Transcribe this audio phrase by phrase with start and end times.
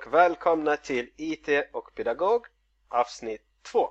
[0.00, 2.46] och välkomna till IT och pedagog
[2.88, 3.90] avsnitt 2.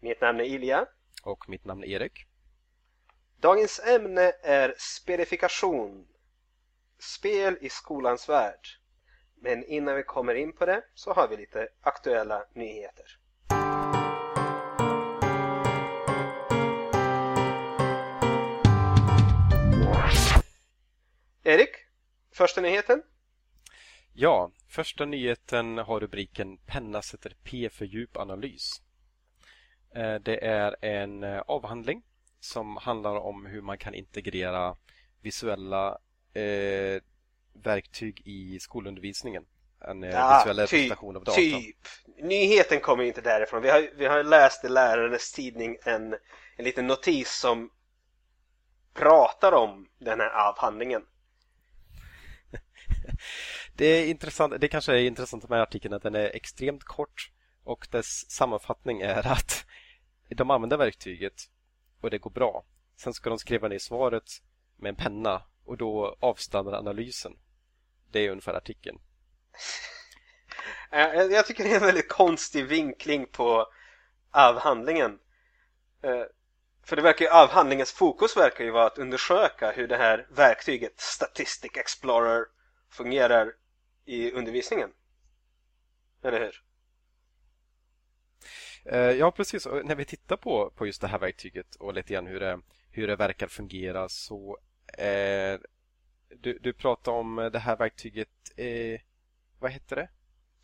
[0.00, 0.86] Mitt namn är Ilja.
[1.22, 2.26] Och mitt namn är Erik.
[3.40, 6.06] Dagens ämne är spelifikation.
[6.98, 8.68] Spel i skolans värld.
[9.34, 13.18] Men innan vi kommer in på det så har vi lite aktuella nyheter.
[21.42, 21.70] Erik,
[22.32, 23.02] första nyheten?
[24.14, 28.82] Ja, första nyheten har rubriken Penna sätter P för djupanalys.
[29.94, 32.02] Eh, det är en eh, avhandling
[32.40, 34.76] som handlar om hur man kan integrera
[35.20, 35.98] visuella
[36.32, 37.02] eh,
[37.52, 39.46] verktyg i skolundervisningen.
[39.80, 41.36] En ja, visuell typ, representation av data.
[41.36, 41.76] Typ.
[42.22, 43.62] Nyheten kommer inte därifrån.
[43.62, 46.12] Vi har, vi har läst i lärarens tidning en,
[46.56, 47.70] en liten notis som
[48.94, 51.02] pratar om den här avhandlingen.
[53.78, 54.60] det är intressant.
[54.60, 57.30] Det kanske är intressant med artikeln att den är extremt kort
[57.64, 59.64] och dess sammanfattning är att
[60.28, 61.34] de använder verktyget
[62.00, 62.64] och det går bra.
[62.96, 64.42] Sen ska de skriva ner svaret
[64.76, 67.32] med en penna och då avstannar analysen.
[68.10, 68.98] Det är ungefär artikeln.
[70.92, 73.66] Eh, jag tycker det är en väldigt konstig vinkling på
[74.30, 75.18] avhandlingen.
[76.02, 76.24] Eh,
[76.84, 81.00] för det verkar ju, avhandlingens fokus verkar ju vara att undersöka hur det här verktyget
[81.00, 82.46] Statistic Explorer
[82.90, 83.52] fungerar
[84.08, 84.90] i undervisningen.
[86.22, 86.62] Eller hur?
[88.84, 89.66] Eh, ja, precis.
[89.66, 92.60] Och när vi tittar på, på just det här verktyget och lite grann hur det,
[92.90, 94.58] hur det verkar fungera så
[94.98, 95.60] eh,
[96.28, 99.00] du, du pratar om det här verktyget eh,
[99.58, 100.08] vad heter det?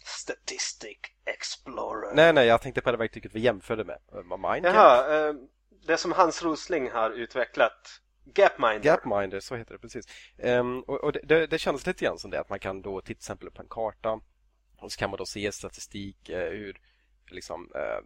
[0.04, 2.14] Statistic Explorer.
[2.14, 3.98] Nej, nej, jag tänkte på det verktyget vi jämförde med.
[4.12, 4.64] Mindcamp.
[4.64, 5.34] Jaha, eh,
[5.86, 8.00] det som Hans Rosling har utvecklat.
[8.24, 8.82] Gapminder.
[8.82, 10.06] Gapminder, så heter det precis.
[10.38, 13.00] Um, och, och det, det, det känns lite grann som det att man kan då
[13.00, 14.20] till exempel på en karta
[14.76, 16.80] och så kan man då se statistik, eh, hur,
[17.30, 18.04] liksom, eh,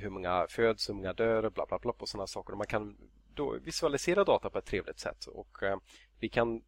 [0.00, 2.52] hur många föds, hur många dör, bla bla bla och sådana saker.
[2.52, 2.96] Och man kan
[3.34, 5.26] då visualisera data på ett trevligt sätt.
[5.26, 5.76] Och eh,
[6.20, 6.62] vi kan,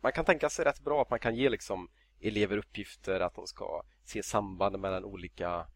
[0.00, 1.88] man kan tänka sig rätt bra att man kan ge liksom
[2.20, 5.66] elever uppgifter att de ska se samband mellan olika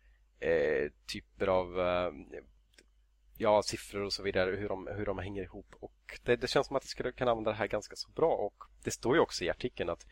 [0.40, 2.12] eh, typer av eh,
[3.42, 5.74] ja, siffror och så vidare, hur de, hur de hänger ihop.
[5.80, 8.34] Och det, det känns som att de skulle kunna använda det här ganska så bra.
[8.34, 10.06] Och Det står ju också i artikeln att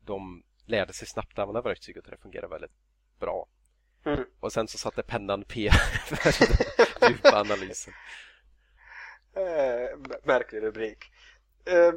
[0.00, 2.72] de lärde sig snabbt använda verktyget och det fungerar väldigt
[3.18, 3.48] bra.
[4.04, 4.24] Mm.
[4.40, 5.70] Och sen så satte pennan P
[6.04, 6.16] för
[7.00, 7.94] den djupa analysen.
[9.36, 11.04] Eh, märklig rubrik.
[11.64, 11.92] Eh,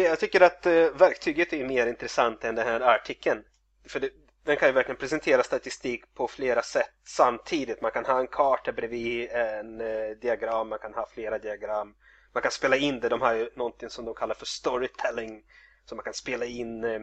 [0.00, 3.44] jag tycker att eh, verktyget är mer intressant än den här artikeln.
[3.84, 4.10] För det,
[4.48, 7.80] den kan ju verkligen presentera statistik på flera sätt samtidigt.
[7.80, 11.94] Man kan ha en karta bredvid en eh, diagram, man kan ha flera diagram.
[12.32, 15.44] Man kan spela in det, de har ju någonting som de kallar för storytelling.
[15.84, 17.00] Så man kan spela in eh,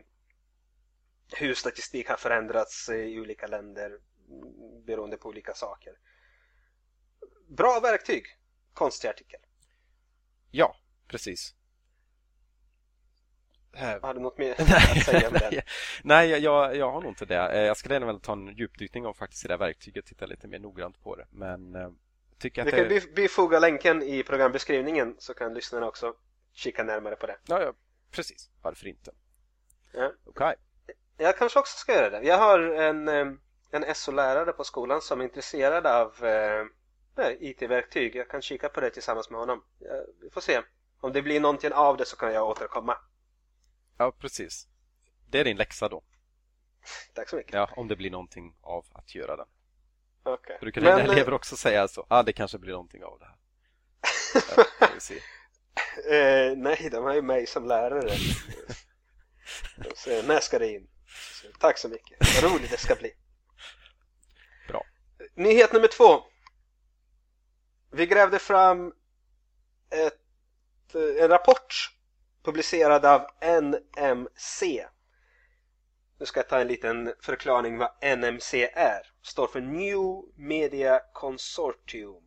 [1.38, 5.94] hur statistik har förändrats eh, i olika länder mm, beroende på olika saker.
[7.48, 8.26] Bra verktyg!
[8.74, 9.40] Konstig artikel.
[10.52, 10.76] Ja,
[11.08, 11.55] precis.
[14.02, 15.54] Har du något mer att säga om den?
[16.04, 17.50] Nej, jag, jag har nog inte det.
[17.52, 20.48] Eh, jag skulle gärna vilja ta en djupdykning och faktiskt i det verktyget titta lite
[20.48, 21.26] mer noggrant på det.
[21.30, 21.90] Men eh,
[22.40, 26.14] tycker att Vi kan bifoga länken i programbeskrivningen så kan lyssnarna också
[26.54, 27.38] kika närmare på det.
[27.48, 27.74] Ja, ja
[28.12, 28.50] precis.
[28.62, 29.12] Varför inte?
[29.92, 30.12] Ja.
[30.26, 30.56] Okay.
[31.18, 32.28] Jag kanske också ska göra det.
[32.28, 33.28] Jag har en, eh,
[33.72, 36.66] en SO-lärare på skolan som är intresserad av eh,
[37.40, 38.16] IT-verktyg.
[38.16, 39.64] Jag kan kika på det tillsammans med honom.
[40.22, 40.62] Vi får se.
[41.00, 42.98] Om det blir någonting av det så kan jag återkomma.
[43.98, 44.68] Ja, precis.
[45.30, 46.04] Det är din läxa då.
[47.14, 47.54] Tack så mycket.
[47.54, 49.48] Ja, om det blir någonting av att göra den.
[50.24, 50.34] Okej.
[50.34, 50.58] Okay.
[50.60, 52.06] För du kan dina eh, elever också säga så.
[52.10, 53.36] Ah, det kanske blir någonting av det här.
[54.58, 58.18] Ja, eh, nej, de har ju mig som lärare.
[59.96, 60.88] så, när ska det in?
[61.08, 62.42] Så, tack så mycket.
[62.42, 63.12] Vad roligt det ska bli.
[64.68, 64.86] Bra.
[65.36, 66.24] Nyhet nummer två.
[67.92, 68.94] Vi grävde fram
[69.90, 70.20] ett,
[71.20, 71.95] en rapport
[72.46, 74.88] publicerad av NMC.
[76.20, 79.02] Nu ska jag ta en liten förklaring vad NMC är.
[79.22, 82.24] Står för New Media Consortium.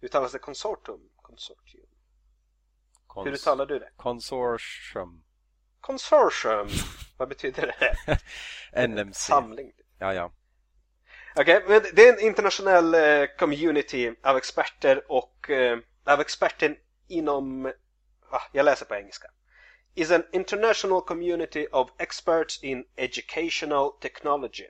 [0.00, 1.00] Uttalas det konsortium?
[1.22, 1.86] Consortium.
[3.06, 3.90] Kons Hur uttalar du det?
[3.96, 5.22] Consortium.
[5.80, 6.68] Consortium.
[7.16, 8.18] vad betyder det?
[8.88, 9.14] NMC.
[9.14, 9.72] Samling.
[9.98, 10.32] Ja, ja.
[11.36, 16.78] Okej, okay, det är en internationell eh, community av experter och eh, av experter
[17.08, 17.72] inom
[18.32, 19.28] ah, på engelska.
[19.94, 24.68] Is an international community of experts in educational technology.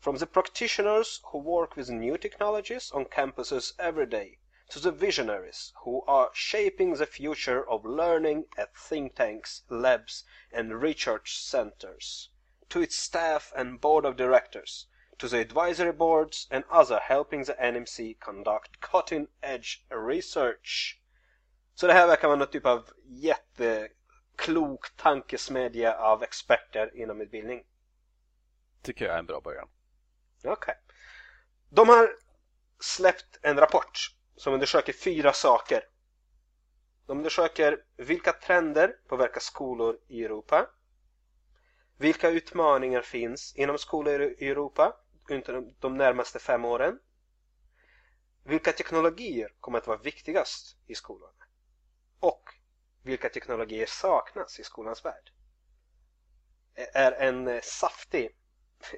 [0.00, 4.38] From the practitioners who work with new technologies on campuses every day
[4.70, 10.82] to the visionaries who are shaping the future of learning at think tanks, labs, and
[10.82, 12.30] research centers.
[12.72, 14.86] to its staff and board of directors,
[15.18, 20.98] to the advisory boards and other helping the NMC conduct cutting edge research.
[21.74, 27.64] Så det här verkar vara något typ av jätteklok tankesmedja av experter inom utbildning.
[28.82, 29.68] Tycker jag är en bra början.
[30.38, 30.52] Okej.
[30.52, 30.74] Okay.
[31.68, 32.16] De har
[32.80, 33.98] släppt en rapport
[34.36, 35.84] som undersöker fyra saker.
[37.06, 40.70] De undersöker vilka trender påverkar skolor i Europa.
[41.98, 44.96] Vilka utmaningar finns inom skolor i Europa
[45.30, 46.98] under de närmaste fem åren?
[48.44, 51.30] Vilka teknologier kommer att vara viktigast i skolan?
[52.22, 52.42] Och
[53.02, 55.30] vilka teknologier saknas i skolans värld?
[56.94, 58.28] är en eh, saftig,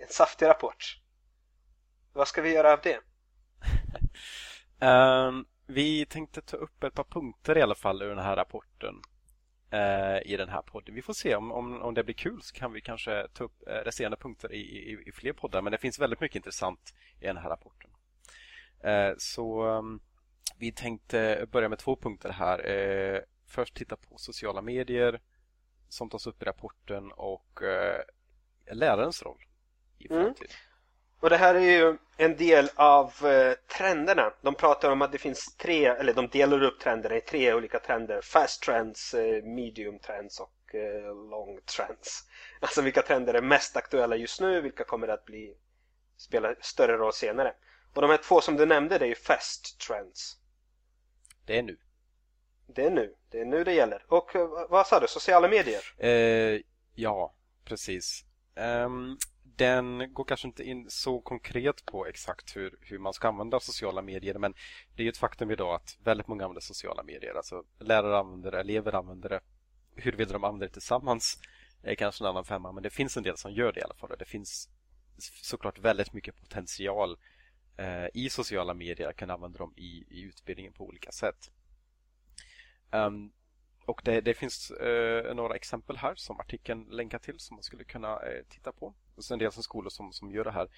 [0.02, 1.00] en saftig rapport.
[2.12, 3.00] Vad ska vi göra av det?
[4.86, 8.94] um, vi tänkte ta upp ett par punkter i alla fall ur den här rapporten
[9.74, 10.94] uh, i den här podden.
[10.94, 13.62] Vi får se om, om, om det blir kul så kan vi kanske ta upp
[13.68, 15.62] uh, resterande punkter i, i, i, fler poddar.
[15.62, 17.90] Men det finns väldigt mycket intressant i den här rapporten.
[18.86, 20.00] Uh, så um,
[20.58, 23.24] vi tänkte börja med två punkter här.
[23.46, 25.20] först titta på sociala medier
[25.88, 27.60] som tas upp i rapporten och
[28.70, 29.44] lärarens roll
[29.98, 30.24] i mm.
[30.24, 30.50] framtiden.
[30.50, 30.74] Mm.
[31.24, 34.32] Och det här är ju en del av eh, trenderna.
[34.42, 37.78] De pratar om att det finns tre, eller de delar upp trenderna i tre olika
[37.78, 38.20] trender.
[38.20, 42.24] Fast trends, eh, medium trends och eh, long trends.
[42.60, 45.56] Alltså vilka trender är mest aktuella just nu, vilka kommer att bli
[46.16, 47.54] spela större roll senare.
[47.94, 50.38] Och de här två som du nämnde, det är ju fast trends.
[51.44, 51.76] Det är nu.
[52.66, 53.14] Det är nu.
[53.30, 54.04] Det är nu det gäller.
[54.08, 55.06] Och eh, vad sa du?
[55.08, 55.82] Sociala medier?
[55.98, 56.60] Eh,
[56.94, 58.24] ja, precis.
[58.56, 59.18] Um,
[59.56, 64.02] den går kanske inte in så konkret på exakt hur, hur man ska använda sociala
[64.02, 64.54] medier men
[64.94, 67.34] det är ju ett faktum idag att väldigt många använder sociala medier.
[67.34, 69.40] Alltså lärare använder det, elever använder det.
[69.96, 71.38] Huruvida de använder det tillsammans
[71.82, 73.94] är kanske en annan femma men det finns en del som gör det i alla
[73.94, 74.16] fall.
[74.18, 74.68] Det finns
[75.42, 77.16] såklart väldigt mycket potential
[77.76, 81.50] eh, i sociala medier att kan använda dem i, i utbildningen på olika sätt.
[82.90, 83.32] Um,
[83.86, 87.84] och det, det finns eh, några exempel här som artikeln länkar till som man skulle
[87.84, 88.94] kunna eh, titta på.
[89.14, 90.68] Och en del som skolor som, som gör det här.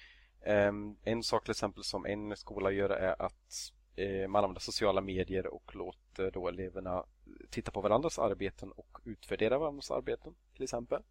[0.67, 5.01] Um, en sak till exempel som en skola gör är att eh, man använder sociala
[5.01, 7.05] medier och låter då eleverna
[7.49, 11.01] titta på varandras arbeten och utvärdera varandras arbeten till exempel.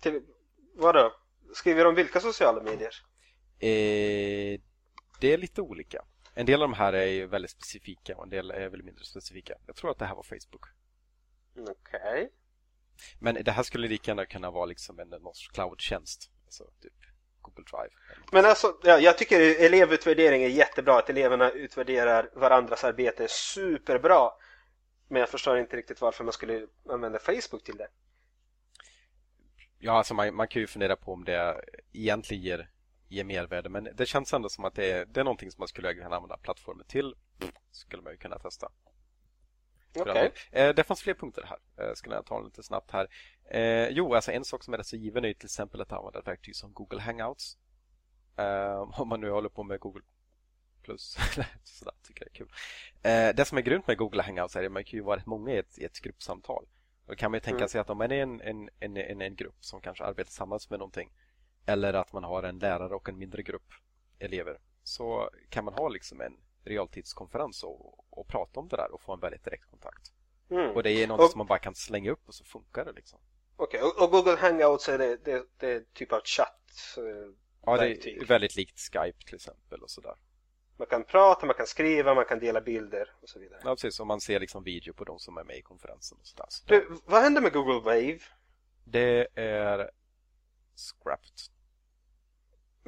[0.00, 0.22] Till,
[0.74, 1.12] vadå?
[1.54, 2.94] Skriver de vilka sociala medier?
[3.60, 4.60] Eh,
[5.20, 6.04] det är lite olika.
[6.34, 9.54] En del av de här är väldigt specifika och en del är väldigt mindre specifika.
[9.66, 10.64] Jag tror att det här var Facebook.
[11.56, 12.00] Okej.
[12.00, 12.28] Okay.
[13.18, 16.30] Men det här skulle lika gärna kunna vara liksom en norsk cloud-tjänst.
[16.44, 16.92] Alltså typ
[17.40, 17.94] Google Drive.
[18.32, 20.98] Men alltså, ja, jag tycker elevutvärdering är jättebra.
[20.98, 24.30] Att eleverna utvärderar varandras arbete är superbra.
[25.08, 27.88] Men jag förstår inte riktigt varför man skulle använda Facebook till det.
[29.78, 32.70] Ja, alltså man, man kan ju fundera på om det egentligen ger
[33.08, 33.68] ge mervärde.
[33.68, 36.16] Men det känns ändå som att det är, det är någonting som man skulle kunna
[36.16, 37.14] använda plattformen till.
[37.70, 38.68] Skulle man ju kunna testa.
[39.94, 40.30] Okay.
[40.52, 41.86] Eh, det fanns fler punkter här.
[41.86, 43.08] Eh, skulle jag ta lite snabbt här.
[43.50, 46.18] Eh, jo, alltså en sak som är rätt så given är till exempel att använda
[46.18, 47.58] ett verktyg som Google Hangouts.
[48.36, 50.02] Eh, om man nu håller på med Google
[50.82, 51.16] plus.
[51.64, 52.52] Sådär, tycker det är kul.
[53.36, 55.52] Det som är grymt med Google Hangouts är att man kan ju vara rätt många
[55.52, 56.66] i ett, i ett gruppsamtal.
[57.06, 57.68] Då kan man ju tänka mm.
[57.68, 60.70] sig att om man är en, en, en, en, en grupp som kanske arbetar tillsammans
[60.70, 61.12] med någonting
[61.68, 63.72] eller att man har en lärare och en mindre grupp
[64.18, 69.02] elever så kan man ha liksom en realtidskonferens och, och prata om det där och
[69.02, 70.12] få en väldigt direkt kontakt.
[70.50, 70.70] Mm.
[70.70, 72.92] Och det är något och, som man bara kan slänga upp och så funkar det
[72.92, 73.18] liksom.
[73.56, 73.90] Okej, okay.
[73.90, 77.32] och, och, Google Hangouts är det, det, det är typ av chatt eh,
[77.64, 80.14] Ja, det är väldigt likt Skype till exempel och sådär.
[80.76, 83.60] Man kan prata, man kan skriva, man kan dela bilder och så vidare.
[83.64, 84.00] Ja, precis.
[84.00, 86.46] Och man ser liksom video på de som är med i konferensen och sådär.
[86.48, 88.20] Så du, vad händer med Google Wave?
[88.84, 89.90] Det är
[90.74, 91.57] scrapped.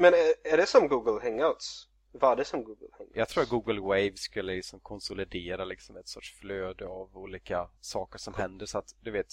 [0.00, 1.88] Men är, är det som Google Hangouts?
[2.12, 3.16] Var det som Google Hangouts?
[3.16, 8.19] Jag tror att Google Wave skulle liksom konsolidera liksom ett sorts flöde av olika saker
[8.19, 9.26] som Kon händer så att du vet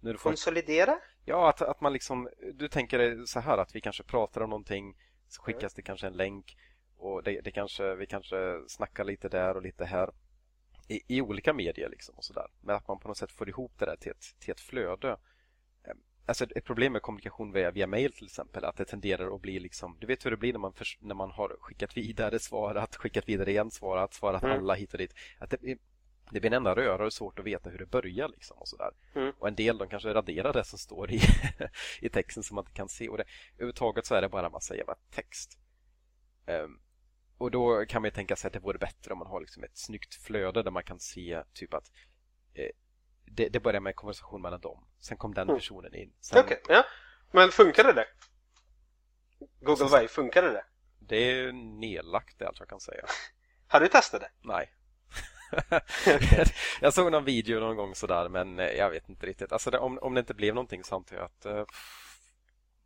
[0.00, 0.30] när du får...
[0.30, 0.98] Konsolidera?
[1.24, 4.50] Ja, att, att man liksom du tänker dig så här att vi kanske pratar om
[4.50, 4.96] någonting
[5.28, 5.72] så skickas mm.
[5.76, 6.56] det kanske en länk
[6.96, 10.10] och det, det, kanske, vi kanske snackar lite där och lite här
[10.88, 12.46] i, i olika medier liksom och sådär.
[12.60, 15.16] Men att man på något sätt får ihop det där till ett, till ett flöde
[16.26, 19.58] Alltså ett problem med kommunikation via, via mail till exempel att det tenderar att bli
[19.58, 22.96] liksom Du vet hur det blir när man, för, när man har skickat vidare svarat,
[22.96, 24.58] skickat vidare igen svarat, svarat mm.
[24.58, 25.78] alla hit och dit att det,
[26.30, 28.90] det blir en enda röra och svårt att veta hur det börjar liksom och sådär.
[29.14, 29.32] Mm.
[29.38, 31.20] Och en del de kanske raderar det som står i,
[32.00, 34.52] i texten som man inte kan se och det, överhuvudtaget så är det bara en
[34.52, 35.58] massa jävla text.
[36.46, 36.80] Um,
[37.38, 39.64] och då kan man ju tänka sig att det vore bättre om man har liksom
[39.64, 41.90] ett snyggt flöde där man kan se typ att
[42.54, 42.70] eh,
[43.24, 44.84] det, det börjar med en konversation mellan dem.
[45.04, 45.56] Sen kom den mm.
[45.56, 46.12] personen in.
[46.32, 46.84] Okej, okay, ja.
[47.32, 48.06] Men funkade det?
[49.60, 50.64] Google Vive, funkade det?
[50.98, 53.04] Det är nedlagt det allt jag kan säga.
[53.68, 54.30] Har du testat det?
[54.40, 54.72] Nej.
[56.80, 59.52] jag såg någon video någon gång sådär men eh, jag vet inte riktigt.
[59.52, 61.64] Alltså det, om, om det inte blev någonting så antar jag att uh,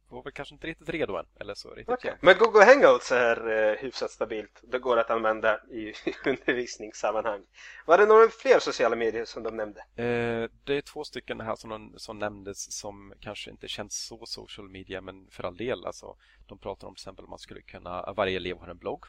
[0.09, 1.27] var väl kanske inte riktigt redo än.
[1.41, 2.15] Eller så riktigt okay.
[2.21, 4.61] Men Google Hangouts är uh, hyfsat stabilt.
[4.63, 5.93] Det går att använda i
[6.27, 7.43] undervisningssammanhang.
[7.87, 9.81] Var det några fler sociala medier som de nämnde?
[9.81, 14.69] Uh, det är två stycken här som, som nämndes som kanske inte känns så social
[14.69, 15.87] media men för all del.
[15.87, 19.05] Alltså, de pratar om till exempel att man skulle kunna, varje elev har en blogg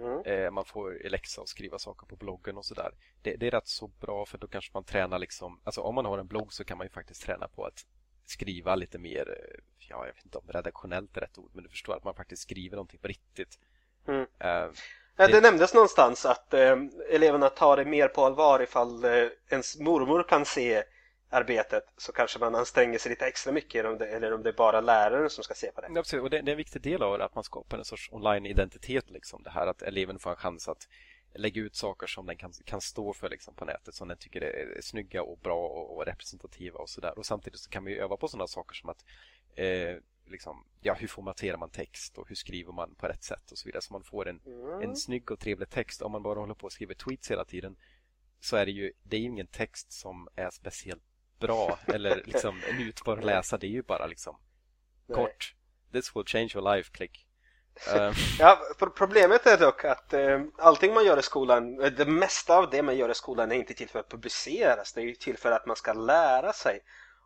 [0.00, 0.22] Mm.
[0.24, 2.90] Eh, man får läxa och skriva saker på bloggen och sådär.
[3.22, 6.04] Det, det, är rätt så bra för då kanske man tränar liksom, alltså om man
[6.04, 7.86] har en blogg så kan man ju faktiskt träna på att
[8.30, 11.70] skriva lite mer, eh, ja jag vet inte om redaktionellt är rätt ord, men du
[11.70, 13.58] förstår att man faktiskt skriver någonting på riktigt.
[14.08, 14.20] Mm.
[14.20, 14.72] Uh,
[15.16, 16.76] det, det nämndes någonstans att eh,
[17.10, 20.82] eleverna tar det mer på allvar ifall eh, ens mormor kan se
[21.30, 24.52] arbetet så kanske man anstränger sig lite extra mycket om det, eller om det är
[24.52, 25.86] bara läraren som ska se på det.
[25.94, 26.20] Ja, precis.
[26.20, 29.10] Och det, det är en viktig del av det, att man skapar en sorts online-identitet.
[29.10, 29.42] Liksom.
[29.42, 30.88] Det här att eleven får en chans att
[31.34, 34.40] lägga ut saker som den kan, kan stå för liksom, på nätet som den tycker
[34.40, 37.18] är, är snygga och bra och, och representativa och sådär.
[37.18, 39.04] Och samtidigt så kan man ju öva på sådana saker som att
[39.54, 39.96] eh,
[40.26, 43.66] liksom, ja, hur formaterar man text och hur skriver man på rätt sätt och så
[43.66, 43.82] vidare.
[43.82, 44.82] Så man får en, mm.
[44.82, 46.02] en snygg och trevlig text.
[46.02, 47.76] Om man bara håller på och skriver tweets hela tiden
[48.40, 51.02] så är det ju det är ingen text som är speciellt
[51.38, 53.58] bra eller liksom njutbar att läsa.
[53.58, 54.36] Det är ju bara liksom
[55.06, 55.16] Nej.
[55.16, 55.54] kort.
[55.92, 57.26] This will change your life, klick.
[57.88, 58.14] Um.
[58.38, 58.58] Ja,
[58.96, 62.82] problemet är dock att eh, allting man gör i skolan, eh, det mesta av det
[62.82, 64.92] man gör i skolan är inte till för att publiceras.
[64.92, 66.80] Det är ju till för att man ska lära sig.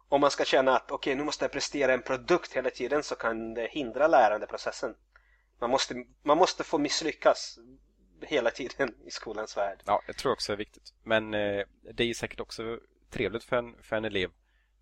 [0.08, 3.02] Om man ska känna att okej, okay, nu måste jag prestera en produkt hela tiden
[3.02, 4.94] så kan det hindra lärandeprocessen.
[5.60, 7.58] Man måste, man måste få misslyckas
[8.20, 9.82] hela tiden i skolans värld.
[9.84, 10.92] Ja, jag tror också det är viktigt.
[11.02, 12.78] Men eh, det är säkert också
[13.10, 14.30] trevligt för en, för en elev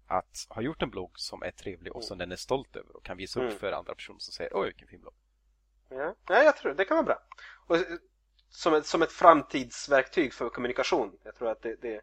[0.07, 3.05] att ha gjort en blogg som är trevlig och som den är stolt över och
[3.05, 3.59] kan visa upp mm.
[3.59, 5.15] för andra personer som säger oj vilken fin blogg.
[5.95, 7.19] Ja, ja jag tror det kan vara bra.
[7.67, 7.83] Och eh,
[8.51, 11.19] som ett, som ett framtidsverktyg för kommunikation.
[11.23, 12.01] Jag tror att det, det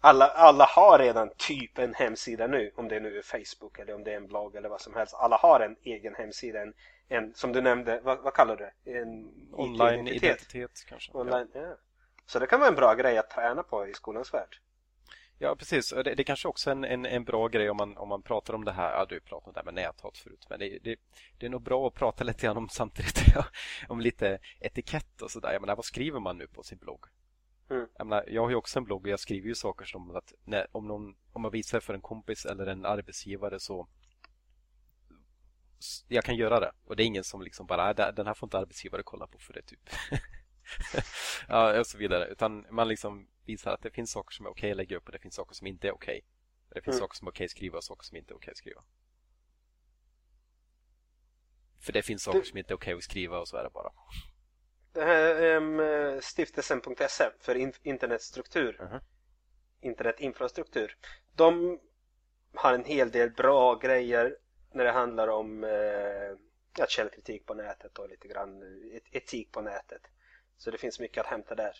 [0.00, 4.04] alla, alla har redan typ en hemsida nu, om det nu är Facebook eller om
[4.04, 5.14] det är en blogg eller vad som helst.
[5.14, 6.74] Alla har en egen hemsida, en,
[7.08, 8.98] en som du nämnde, vad, vad kallar du det?
[8.98, 11.12] En Online-identitet kanske.
[11.12, 11.60] Online, ja.
[11.60, 11.76] ja.
[12.26, 14.56] Så det kan vara en bra grej att träna på i skolans värld.
[15.38, 15.90] Ja, precis.
[15.90, 18.54] Det, det är kanske också en, en, en, bra grej om man, om man pratar
[18.54, 18.92] om det här.
[18.92, 20.46] Ja, du pratade om det här med näthat förut.
[20.50, 20.96] Men det, det,
[21.38, 23.22] det är nog bra att prata lite grann om samtidigt
[23.88, 25.52] om lite etikett och sådär.
[25.52, 27.04] Jag menar, vad skriver man nu på sin blogg?
[27.70, 27.86] Mm.
[27.98, 30.32] Jag, menar, jag har ju också en blogg och jag skriver ju saker som att
[30.44, 33.88] när, om, någon, om man visar för en kompis eller en arbetsgivare så
[36.08, 36.72] jag kan göra det.
[36.84, 39.52] Och det är ingen som liksom bara, den här får inte arbetsgivare kolla på för
[39.52, 39.88] det typ.
[41.48, 42.26] ja, och så vidare.
[42.26, 45.12] Utan man liksom visar att det finns saker som är okej att lägga upp och
[45.12, 46.24] det finns saker som inte är okej.
[46.68, 47.00] Det finns mm.
[47.00, 48.82] saker som är okej att skriva och saker som inte är okej att skriva.
[51.80, 52.44] För det finns saker du...
[52.44, 53.92] som inte är okej att skriva och så är det bara.
[54.92, 59.00] Det här um, stiftelsen.se för in internetstruktur, uh -huh.
[59.80, 60.96] internetinfrastruktur.
[61.34, 61.80] De
[62.54, 64.36] har en hel del bra grejer
[64.72, 65.62] när det handlar om
[66.78, 68.62] ja, källkritik på nätet och lite grann
[69.10, 70.02] etik på nätet.
[70.56, 71.76] Så det finns mycket att hämta där.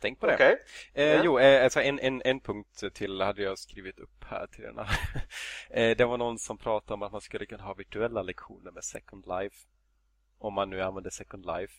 [0.00, 0.34] Tänk på det.
[0.34, 0.56] Okay.
[0.94, 1.24] Eh, yeah.
[1.24, 4.78] Jo, eh, alltså en, en, en punkt till hade jag skrivit upp här till den
[5.70, 8.84] eh, Det var någon som pratade om att man skulle kunna ha virtuella lektioner med
[8.84, 9.56] Second Life.
[10.38, 11.74] Om man nu använder Second Life.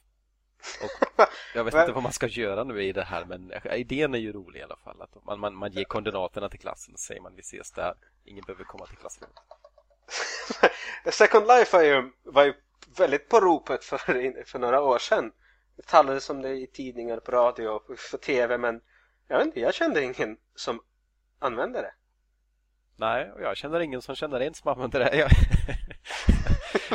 [0.83, 1.25] Och
[1.55, 4.33] jag vet inte vad man ska göra nu i det här men idén är ju
[4.33, 5.01] rolig i alla fall.
[5.01, 7.93] Att man, man, man ger koordinaterna till klassen och säger man vi ses där.
[8.23, 9.37] Ingen behöver komma till klassrummet.
[11.13, 12.53] Second Life var ju, var ju
[12.97, 13.97] väldigt på ropet för,
[14.45, 15.31] för några år sedan.
[15.75, 18.81] Det talades om det i tidningar, på radio och på tv men
[19.27, 20.81] jag vet inte, jag kände ingen som
[21.39, 21.93] använde det.
[22.95, 25.09] Nej, och jag känner ingen som känner en som använder det.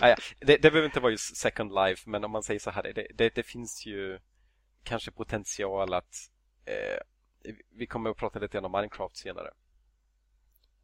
[0.01, 2.71] Nej, ah, det, det behöver inte vara just Second Life men om man säger så
[2.71, 4.19] här, det, det, det finns ju
[4.83, 6.31] kanske potential att
[6.65, 6.99] eh,
[7.71, 9.51] vi kommer att prata lite grann om Minecraft senare.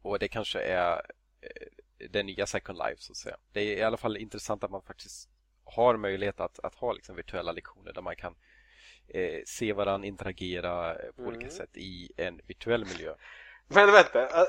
[0.01, 0.93] Och det kanske är
[1.41, 1.67] eh,
[2.09, 3.37] det nya Second Life så att säga.
[3.53, 5.29] Det är i alla fall intressant att man faktiskt
[5.63, 8.35] har möjlighet att, att ha liksom virtuella lektioner där man kan
[9.07, 11.35] eh, se varandra interagera på mm.
[11.35, 13.13] olika sätt i en virtuell miljö.
[13.67, 14.19] Men vänta,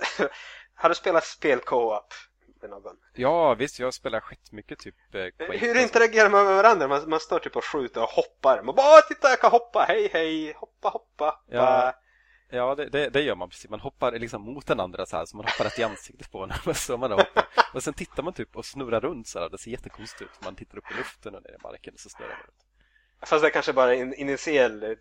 [0.75, 2.15] har du spelat spel co-op
[2.61, 2.97] med någon?
[3.15, 6.89] Ja visst, jag spelar skitmycket typ eh, Quake Hur interagerar man med varandra?
[6.89, 8.63] Man, man står typ och skjuter och hoppar.
[8.63, 11.41] Man bara titta jag kan hoppa, hej hej, hoppa hoppa.
[11.47, 11.95] Ja.
[12.51, 13.71] Ja, det, det, det, gör man precis.
[13.71, 16.47] Man hoppar liksom mot den andra så här, så man hoppar rätt i ansiktet på
[16.47, 16.75] den.
[16.75, 17.49] Så man hoppar.
[17.75, 19.49] Och sen tittar man typ och snurrar runt så här.
[19.49, 20.45] Det ser jättekonstigt ut.
[20.45, 22.67] Man tittar upp i luften och ner i marken och så snurrar man runt.
[23.23, 24.97] Fast det är kanske bara en initiell,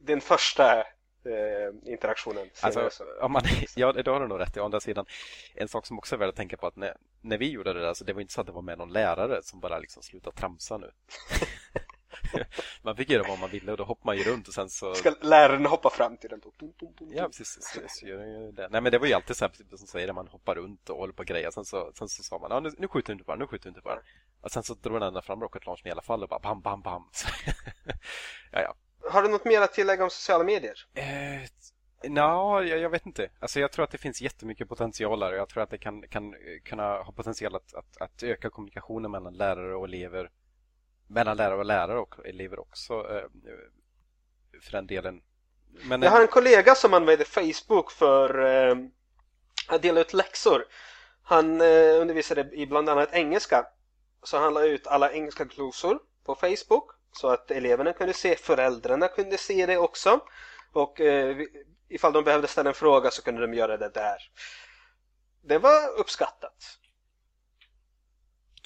[0.00, 0.84] den första
[1.24, 2.50] eh, interaktionen.
[2.60, 3.42] Alltså, om man,
[3.76, 4.60] ja, det har du nog rätt i.
[4.60, 5.06] Å andra sidan,
[5.54, 7.80] en sak som också är värd att tänka på att när, när vi gjorde det
[7.80, 10.02] där så det var inte så att det var med någon lärare som bara liksom
[10.02, 10.90] slutade tramsa nu.
[12.82, 14.94] man fick göra vad man ville och då hoppar man ju runt och sen så...
[14.94, 16.40] Ska läraren hoppa fram till den?
[17.10, 17.58] Ja, precis.
[17.60, 18.68] Så, så gör det.
[18.68, 21.12] Nej, men det var ju alltid så här, som säger man hoppar runt och håller
[21.12, 21.50] på grejer.
[21.50, 23.46] Sen så, sen så sa man, ja, nu, nu skjuter du inte på den, nu
[23.46, 23.98] skjuter du inte på den.
[24.40, 26.60] Och sen så drog den ända fram rocket launchen i alla fall och bara bam,
[26.60, 27.02] bam, bam.
[28.52, 28.74] ja, ja.
[29.10, 30.86] Har du något mer att tillägga om sociala medier?
[30.94, 31.48] Eh,
[32.02, 33.28] Ja, jag, jag, vet inte.
[33.40, 36.02] Alltså jag tror att det finns jättemycket potential där och jag tror att det kan,
[36.08, 36.34] kan
[36.64, 40.30] kunna ha potential att, att, att, öka kommunikationen mellan lärare och elever.
[41.12, 43.24] Mellan lärare och lärare och elever också eh,
[44.62, 45.22] för den delen.
[45.84, 48.76] Men, jag har en kollega som använder Facebook för eh,
[49.68, 50.64] att dela ut läxor.
[51.22, 53.66] Han eh, undervisade i bland annat engelska.
[54.22, 59.08] Så han la ut alla engelska glosor på Facebook så att eleverna kunde se, föräldrarna
[59.08, 60.20] kunde se det också.
[60.72, 61.36] Och eh,
[61.88, 64.18] ifall de behövde ställa en fråga så kunde de göra det där.
[65.42, 66.78] Det var uppskattat.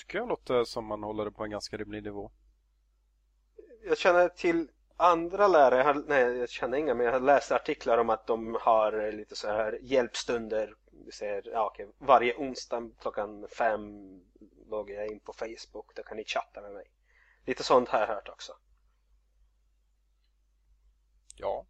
[0.07, 2.31] Tycker jag låter som man håller det på en ganska rimlig nivå.
[3.85, 7.53] Jag känner till andra lärare, jag har, nej jag känner inga men jag har läst
[7.53, 10.75] artiklar om att de har lite så här hjälpstunder.
[11.07, 13.85] Vi säger, ja, okej, varje onsdag klockan fem
[14.67, 16.87] loggar jag in på Facebook, då kan ni chatta med mig.
[17.45, 18.53] Lite sånt har jag hört också.
[21.37, 21.67] Ja,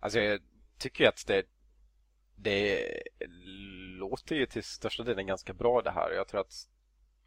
[0.00, 0.40] Alltså jag
[0.78, 1.46] tycker ju att det,
[2.40, 3.02] det
[3.98, 6.10] låter ju till största delen ganska bra det här.
[6.10, 6.68] Jag tror att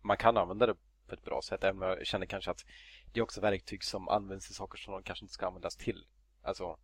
[0.01, 0.75] man kan använda det
[1.07, 1.63] på ett bra sätt.
[1.63, 2.65] Även om jag känner kanske att
[3.13, 6.05] det är också verktyg som används till saker som de kanske inte ska användas till.
[6.41, 6.79] Alltså,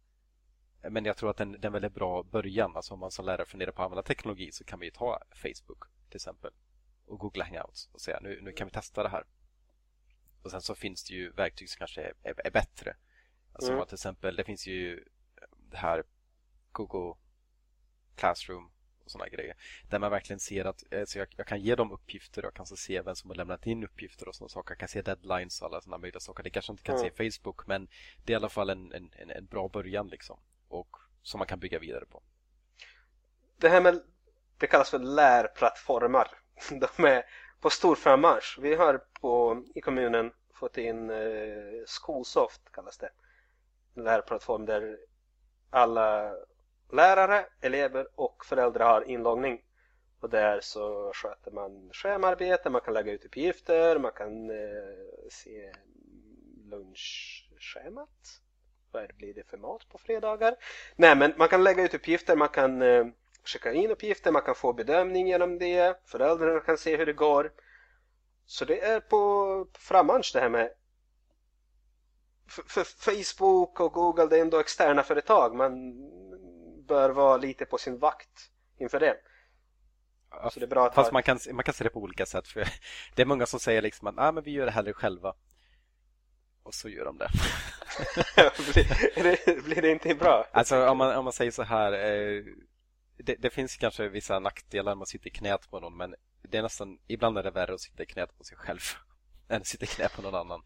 [0.89, 2.75] men jag tror att den, den är en väldigt bra början.
[2.75, 5.84] Alltså om man som lärare funderar på att använda teknologi så kan vi ta Facebook
[6.10, 6.51] till exempel
[7.05, 9.24] och Google Hangouts och säga nu, nu kan vi testa det här.
[10.41, 12.96] Och sen så finns det ju verktyg som kanske är, är, är bättre.
[13.53, 13.86] Alltså mm.
[13.86, 15.05] till exempel, det finns ju
[15.57, 16.03] det här
[16.72, 17.16] Google
[18.18, 18.72] Classroom
[19.06, 19.56] och sådana grejer.
[19.90, 22.75] Där man verkligen ser att alltså jag, jag, kan ge dem uppgifter, jag kan så
[22.75, 24.72] se vem som har lämnat in uppgifter och sådana saker.
[24.72, 26.44] Jag kan se deadlines och alla sådana möjliga saker.
[26.44, 27.10] Det kanske inte kan mm.
[27.10, 27.88] se Facebook men
[28.25, 30.40] det är i alla fall en, en, en bra början liksom.
[30.68, 32.22] Och som man kan bygga vidare på.
[33.58, 34.03] Det här med,
[34.58, 36.27] det kallas för lärplattformar.
[36.70, 37.24] De är
[37.62, 38.60] på stor frammarsch.
[38.62, 43.10] Vi har på, i kommunen fått in eh, Skolsoft kallas det.
[43.96, 44.98] En lärplattform där
[45.70, 46.34] alla
[46.92, 49.62] lärare, elever och föräldrar har inloggning.
[50.20, 55.72] Och där så sköter man schemaarbete, man kan lägga ut uppgifter, man kan eh, se
[56.70, 58.42] lunchschemat.
[58.92, 60.56] Vad blir det för mat på fredagar?
[60.96, 63.06] Nej men man kan lägga ut uppgifter, man kan eh,
[63.44, 67.52] skicka in uppgifter, man kan få bedömning genom det, föräldrarna kan se hur det går.
[68.46, 70.72] Så det är på, på frammarsch det här med
[72.48, 75.56] för, Facebook och Google det är ändå externa företag.
[75.56, 75.94] Man
[76.88, 79.18] bör vara lite på sin vakt inför det.
[80.52, 81.14] Så det är bra att Fast ha...
[81.14, 82.48] man, kan, man kan se det på olika sätt.
[82.48, 82.68] För
[83.16, 85.34] Det är många som säger liksom att ah, men vi gör det hellre själva.
[86.64, 87.30] Och så gör de det.
[88.74, 90.46] blir, det blir det inte bra?
[90.52, 91.94] Alltså om man, om man säger så här.
[91.94, 92.44] Eh,
[93.18, 96.58] det, det, finns kanske vissa nackdelar när man sitter i knät på någon men det
[96.58, 98.80] är nästan, ibland är det värre att sitta i knät på sig själv
[99.50, 100.62] än att sitta i knät på någon annan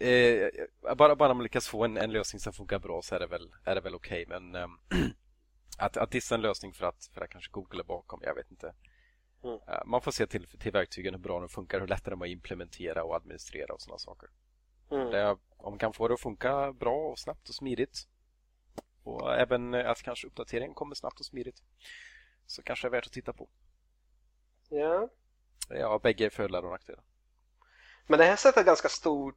[0.00, 0.48] eh,
[0.96, 3.54] bara, bara man lyckas få en, en, lösning som funkar bra så är det väl,
[3.64, 4.26] är det väl okej.
[4.26, 4.40] Okay.
[4.40, 4.68] Men eh,
[5.78, 8.50] att, att dissa en lösning för att, för att kanske Google är bakom, jag vet
[8.50, 8.74] inte.
[9.44, 9.54] Mm.
[9.54, 12.26] Uh, man får se till, till verktygen hur bra de funkar, hur lätt de är
[12.26, 14.28] att implementera och administrera och sådana saker.
[14.90, 15.10] Mm.
[15.10, 18.08] Det, om man kan få det att funka bra och snabbt och smidigt
[19.02, 21.62] och även att kanske uppdateringen kommer snabbt och smidigt
[22.46, 23.48] så kanske det är värt att titta på.
[24.68, 25.08] Ja.
[25.68, 27.04] Ja, bägge är fördelar och nackdelar.
[28.06, 29.34] Men det här sätter ganska stor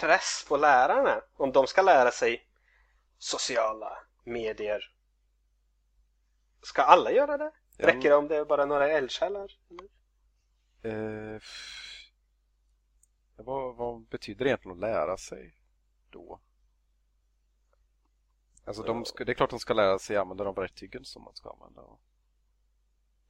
[0.00, 2.46] press på lärarna om de ska lära sig
[3.18, 4.94] sociala medier.
[6.62, 7.52] Ska alla göra det?
[7.76, 7.86] Ja.
[7.86, 9.58] Räcker det om det är bara några eldsjälar?
[10.82, 11.40] Eh,
[13.36, 15.54] vad, vad, betyder det egentligen att lära sig
[16.10, 16.40] då?
[18.64, 21.34] Alltså de ska, det är klart de ska lära sig använda de verktygen som man
[21.34, 21.82] ska använda.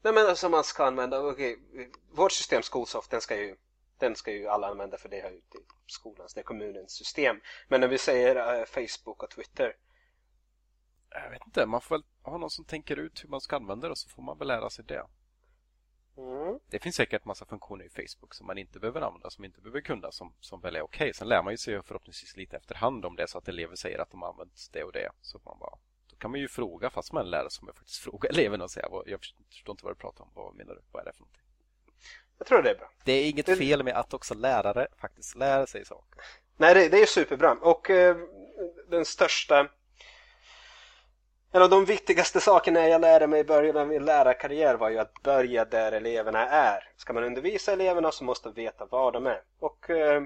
[0.03, 3.57] Nej men alltså man ska använda, okej, okay, vårt system Skolsoft den ska ju
[3.99, 5.41] den ska ju alla använda för det är ju
[5.87, 7.41] skolans, det är kommunens system.
[7.69, 9.77] Men när vi säger uh, Facebook och Twitter.
[11.11, 13.87] Jag vet inte, man får väl ha någon som tänker ut hur man ska använda
[13.87, 15.07] det och så får man väl lära sig det.
[16.17, 16.59] Mm.
[16.71, 19.81] Det finns säkert massa funktioner i Facebook som man inte behöver använda, som inte behöver
[19.81, 21.05] kunna, som, som väl är okej.
[21.05, 21.13] Okay.
[21.13, 24.11] Sen lär man ju sig förhoppningsvis lite efterhand om det så att elever säger att
[24.11, 25.11] de har använt det och det.
[25.21, 25.79] Så man bara,
[26.11, 28.71] då kan man ju fråga, fast man är lärare, som jag faktiskt frågar eleverna och
[28.71, 31.21] säga, jag förstår inte vad du pratar om, vad menar du, vad är det för
[31.21, 31.44] någonting?
[32.45, 32.91] Jag tror det är bra.
[33.05, 33.57] Det är inget det...
[33.57, 36.21] fel med att också lärare faktiskt lär sig saker.
[36.57, 37.53] Nej, det, det är superbra.
[37.53, 38.17] Och eh,
[38.91, 39.69] den största
[41.53, 44.99] en av de viktigaste sakerna jag lärde mig i början av min lärarkarriär var ju
[44.99, 46.93] att börja där eleverna är.
[46.97, 49.43] Ska man undervisa eleverna så måste man veta var de är.
[49.59, 50.23] Och eh,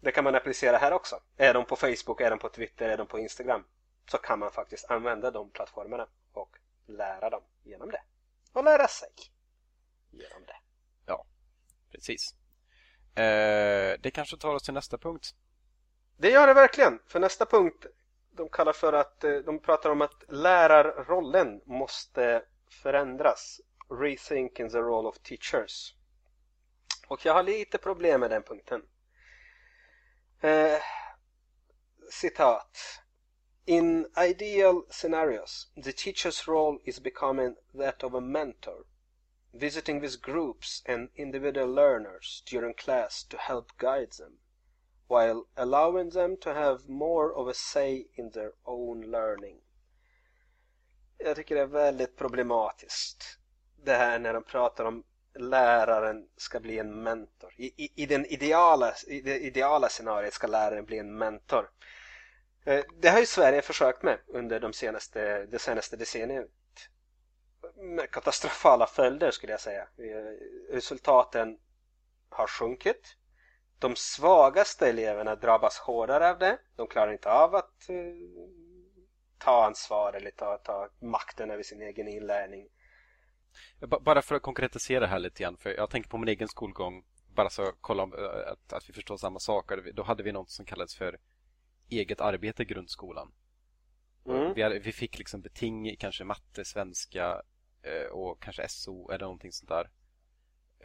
[0.00, 1.20] det kan man applicera här också.
[1.36, 3.64] Är de på Facebook, är de på Twitter, är de på Instagram
[4.10, 8.02] så kan man faktiskt använda de plattformarna och lära dem genom det.
[8.52, 9.10] Och lära sig
[10.10, 10.59] genom det.
[11.90, 12.34] Precis.
[13.14, 15.34] Eh, det kanske tar oss till nästa punkt.
[16.16, 16.98] Det gör det verkligen.
[17.06, 17.86] För nästa punkt
[18.30, 22.42] de kallar för att eh, de pratar om att lärarrollen måste
[22.82, 23.60] förändras.
[24.00, 25.94] Rethinking the role of teachers.
[27.08, 28.82] Och jag har lite problem med den punkten.
[30.40, 30.78] Eh,
[32.10, 33.00] citat.
[33.66, 38.84] In ideal scenarios, the teacher's role is becoming that of a mentor,
[39.52, 44.38] visiting with groups and individual learners during class to help guide them
[45.08, 49.56] while allowing them to have more of a say in their own learning.
[51.18, 53.38] Jag tycker det är väldigt problematiskt
[53.84, 57.54] det här när de pratar om läraren ska bli en mentor.
[57.56, 61.70] I, i, i den ideala, i det ideala scenariot ska läraren bli en mentor.
[62.64, 66.50] Eh, det har ju Sverige försökt med under de senaste, det senaste decenniet.
[67.80, 69.82] Med katastrofala följder skulle jag säga.
[69.82, 71.58] Eh, resultaten
[72.28, 73.16] har sjunkit
[73.80, 76.58] de svagaste eleverna drabbas hårdare av det.
[76.76, 77.96] De klarar inte av att eh,
[79.38, 82.68] ta ansvar eller ta, ta makten över sin egen inlärning.
[84.00, 87.50] Bara för att konkretisera här lite grann, för jag tänker på min egen skolgång, bara
[87.50, 89.92] så kolla om, eh, att, att vi förstår samma saker.
[89.94, 91.18] Då hade vi något som kallades för
[91.90, 93.32] eget arbete i grundskolan.
[94.26, 94.54] Mm.
[94.54, 97.40] Vi, hade, vi fick liksom beting, kanske matte, svenska eh,
[98.10, 99.90] och kanske SO eller någonting sånt där.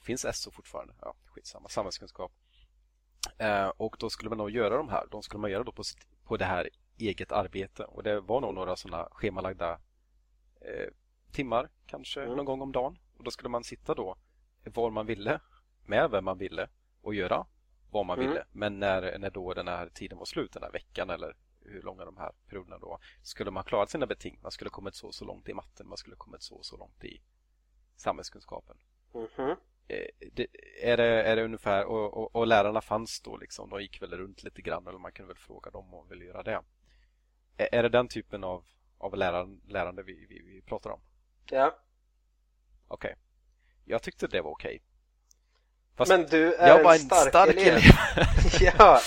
[0.02, 0.94] Finns SO fortfarande?
[1.02, 1.70] Ja, skitsamma.
[1.70, 2.32] Samhällskunskap.
[3.38, 5.08] Eh, och då skulle man nog göra de här.
[5.12, 5.84] De skulle man göra då på,
[6.24, 7.84] på det här eget arbete.
[7.84, 9.80] Och det var nog några sådana schemalagda
[10.62, 10.90] eh,
[11.32, 12.36] timmar kanske mm.
[12.36, 13.00] någon gång om dagen.
[13.18, 14.18] Och då skulle man sitta då
[14.64, 15.40] var man ville
[15.86, 16.70] med vem man ville
[17.02, 17.46] och göra
[17.92, 18.30] vad man mm.
[18.30, 18.46] ville.
[18.52, 22.06] Men när, när då den här tiden var slut, den här veckan eller hur långa
[22.06, 24.40] de här perioderna då skulle man klarat sina beting.
[24.42, 27.22] Man skulle kommit så så långt i matten, man skulle kommit så så långt i
[27.96, 28.78] samhällskunskapen.
[29.14, 29.56] Mm.
[29.88, 30.48] Eh, det,
[30.82, 34.18] är, det, är det ungefär, och, och, och, lärarna fanns då liksom, de gick väl
[34.18, 36.62] runt lite grann eller man kunde väl fråga dem om de vill göra det.
[37.58, 38.66] Är, är det den typen av,
[38.98, 41.02] av läran, lärande vi, vi, vi pratar om?
[41.50, 41.80] Ja.
[42.88, 43.12] Okej.
[43.12, 43.22] Okay.
[43.86, 44.84] Jag tyckte det var okej.
[45.98, 46.18] Okay.
[46.18, 47.82] Men du är jag en, en stark, stark elev.
[48.78, 49.00] ja.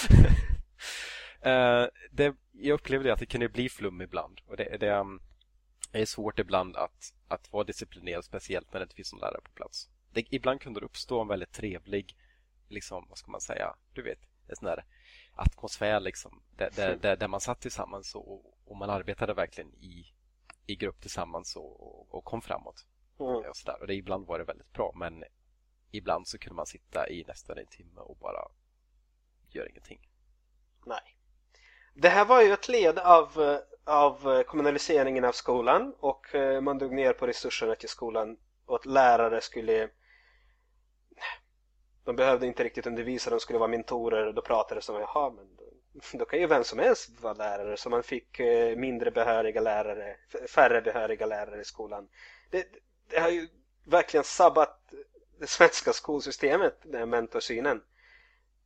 [1.46, 4.40] uh, det, jag upplevde att det kunde bli flum ibland.
[4.46, 5.20] Och det, det um,
[5.92, 9.50] är svårt ibland att, att vara disciplinerad, speciellt när det inte finns någon lärare på
[9.50, 12.16] plats det, ibland kunde det uppstå en väldigt trevlig,
[12.68, 14.84] liksom, vad ska man säga, du vet, en sån där
[15.34, 20.14] atmosfär liksom, där, där, där, där man satt tillsammans och, och, man arbetade verkligen i,
[20.66, 22.86] i grupp tillsammans och, och kom framåt.
[23.20, 23.36] Mm.
[23.36, 23.80] Och, så där.
[23.80, 25.24] och det, ibland var det väldigt bra, men
[25.90, 28.48] ibland så kunde man sitta i nästan en timme och bara
[29.48, 30.10] göra ingenting.
[30.86, 31.17] Nej.
[32.00, 36.60] Det här var ju ett led av, eh, av eh, kommunaliseringen av skolan och eh,
[36.60, 39.88] man drog ner på resurserna till skolan och att lärare skulle
[42.04, 44.32] de behövde inte riktigt undervisa, de skulle vara mentorer.
[44.32, 47.76] Då pratade de som, jaha, men då, då kan ju vem som helst vara lärare.
[47.76, 48.40] Så man fick
[48.76, 50.16] mindre behöriga lärare,
[50.54, 52.08] färre behöriga lärare i skolan.
[52.50, 52.66] Det,
[53.10, 53.48] det har ju
[53.84, 54.80] verkligen sabbat
[55.40, 57.82] det svenska skolsystemet, den här mentorsynen.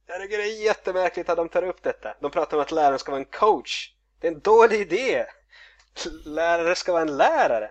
[0.07, 2.15] Jag tycker det är jättemärkligt att de tar upp detta.
[2.21, 3.95] De pratar om att läraren ska vara en coach.
[4.21, 5.27] Det är en dålig idé.
[6.25, 7.71] Lärare ska vara en lärare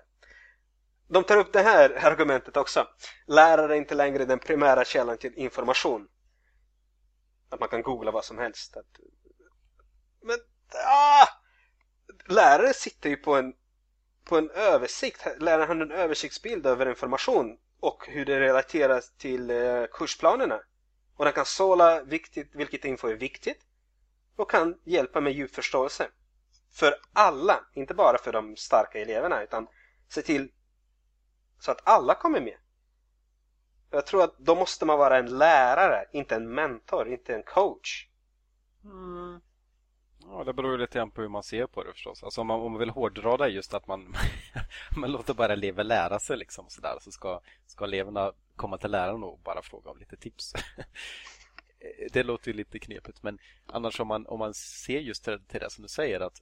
[1.12, 2.88] de tar upp det här argumentet också.
[3.26, 6.08] Lärare är inte längre den primära källan till information.
[7.50, 8.78] Att man kan googla vad som helst.
[8.78, 9.00] Att...
[10.22, 10.38] Men,
[10.86, 11.28] ah!
[12.26, 13.54] Lärare sitter ju på en,
[14.26, 15.28] på en översikt.
[15.40, 20.60] Läraren har en översiktsbild över information och hur det relateras till eh, kursplanerna.
[21.22, 23.66] Och den kan sålla viktigt, vilket info är viktigt
[24.36, 26.08] och kan hjälpa med djupförståelse.
[26.72, 29.68] För alla, inte bara för de starka eleverna utan
[30.08, 30.52] se till
[31.60, 32.58] så att alla kommer med.
[33.90, 38.08] Jag tror att då måste man vara en lärare, inte en mentor, inte en coach.
[38.84, 39.42] Mm.
[40.24, 42.24] Ja, det beror lite grann på hur man ser på det förstås.
[42.24, 44.16] Alltså om man, om man vill hårdra det just att man,
[44.98, 46.98] man låter bara elever lära sig liksom sådär.
[47.02, 50.54] Så ska, ska eleverna komma till läraren och bara fråga om lite tips.
[52.14, 55.60] det låter ju lite knepigt men annars om man, om man ser just till, till
[55.60, 56.42] det som du säger att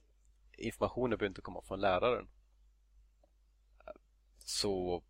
[0.58, 2.28] informationen behöver inte komma från läraren
[4.38, 5.02] så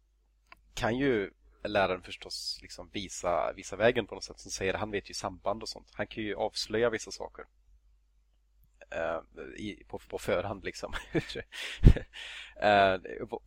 [0.75, 1.31] kan ju
[1.65, 4.41] läraren förstås liksom visa, visa vägen på något sätt.
[4.41, 5.89] Som säger han vet ju samband och sånt.
[5.93, 7.45] Han kan ju avslöja vissa saker
[8.91, 9.21] eh,
[9.57, 10.95] i, på, på förhand liksom.
[12.57, 12.97] eh,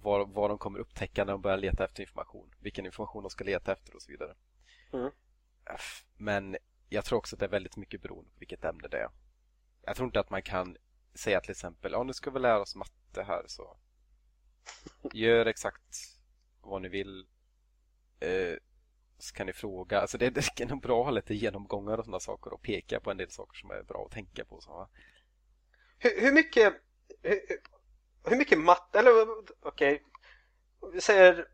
[0.01, 2.53] vad, vad de kommer upptäcka när de börjar leta efter information.
[2.59, 4.35] Vilken information de ska leta efter och så vidare.
[4.93, 5.11] Mm.
[6.17, 6.57] Men
[6.89, 9.09] jag tror också att det är väldigt mycket beroende på vilket ämne det är.
[9.81, 10.77] Jag tror inte att man kan
[11.13, 13.77] säga till exempel, ja nu ska vi lära oss matte här så
[15.13, 16.19] gör exakt
[16.61, 17.27] vad ni vill
[18.19, 18.57] eh,
[19.17, 20.01] så kan ni fråga.
[20.01, 22.99] Alltså det, det är nog bra att ha lite genomgångar och sådana saker och peka
[22.99, 24.61] på en del saker som är bra att tänka på.
[24.61, 24.89] Så,
[26.03, 26.73] hur, hur, mycket
[27.21, 27.39] hur,
[28.25, 29.11] hur mycket matte, eller
[29.61, 30.03] okej,
[30.81, 30.91] okay.
[30.93, 31.47] vi säger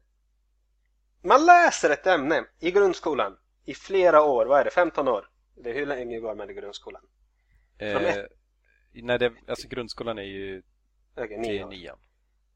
[1.22, 5.30] man läser ett ämne i grundskolan i flera år, vad är det, 15 år?
[5.56, 7.02] Det är hur länge går man i grundskolan?
[7.78, 8.02] Eh,
[8.94, 10.64] nej, det, alltså grundskolan är ju
[11.16, 12.00] okay, till nian.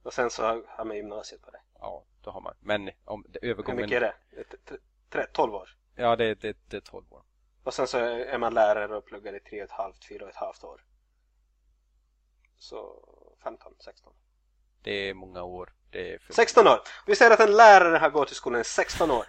[0.03, 1.61] Och sen så har man gymnasiet på det?
[1.79, 2.55] Ja, då har man.
[2.59, 3.77] Men om övergången...
[3.77, 4.15] Hur mycket
[5.11, 5.27] är det?
[5.33, 5.69] 12 år?
[5.95, 7.23] Ja, det, det, det är 12 år.
[7.63, 10.81] Och sen så är man lärare och pluggar i 3,5, 4,5 år.
[12.63, 13.03] Så
[13.43, 14.13] 15, 16.
[14.83, 15.73] Det är många år.
[15.91, 16.33] Det är för...
[16.33, 16.79] 16 år!
[17.05, 19.25] Vi säger att en lärare har gått i skolan i 16 år.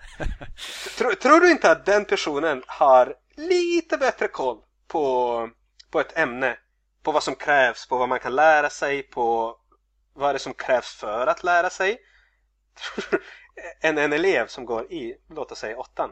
[0.98, 5.50] tror, tror du inte att den personen har lite bättre koll på,
[5.90, 6.58] på ett ämne?
[7.02, 9.56] På vad som krävs, på vad man kan lära sig, på
[10.12, 11.98] vad är det som krävs för att lära sig?
[13.80, 16.10] än en elev som går i, låt oss säga åttan?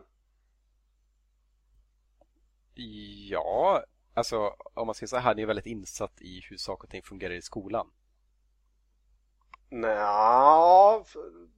[2.74, 6.90] Ja, alltså om man säger så här, han är väldigt insatt i hur saker och
[6.90, 7.90] ting fungerar i skolan.
[9.70, 11.04] Nja,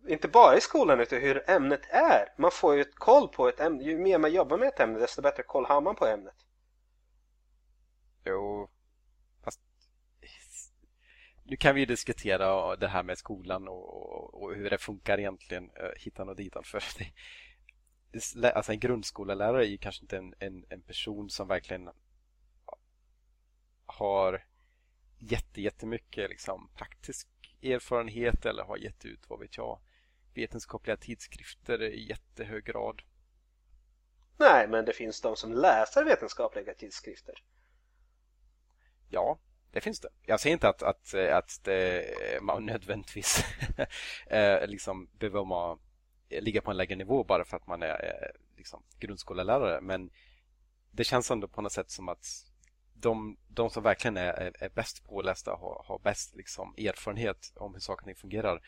[0.08, 2.34] inte bara i skolan utan hur ämnet är.
[2.38, 3.84] Man får ju ett koll på ett ämne.
[3.84, 6.34] Ju mer man jobbar med ett ämne desto bättre koll har man på ämnet.
[8.24, 8.70] Jo,
[9.44, 9.60] fast
[11.44, 15.70] nu kan vi ju diskutera det här med skolan och, och hur det funkar egentligen
[15.70, 16.64] eh, hitan och ditan.
[16.64, 16.82] För
[18.34, 21.90] det, alltså en grundskolelärare är ju kanske inte en, en, en person som verkligen
[23.94, 24.44] har
[25.18, 27.28] jätte, jättemycket liksom, praktisk
[27.62, 29.80] erfarenhet eller har gett ut, vad vet jag,
[30.34, 33.02] vetenskapliga tidskrifter i jättehög grad.
[34.36, 37.34] Nej, men det finns de som läser vetenskapliga tidskrifter.
[39.08, 39.38] Ja,
[39.72, 40.08] det finns det.
[40.22, 42.04] Jag säger inte att, att, att det,
[42.42, 43.44] man nödvändigtvis
[44.26, 45.78] eh, liksom behöver man
[46.28, 49.80] ligga på en lägre nivå bara för att man är liksom, grundskolelärare.
[49.80, 50.10] Men
[50.90, 52.26] det känns ändå på något sätt som att
[53.04, 57.52] de, de som verkligen är, är, är bäst pålästa och har, har bäst liksom, erfarenhet
[57.56, 58.60] om hur saker och ting fungerar.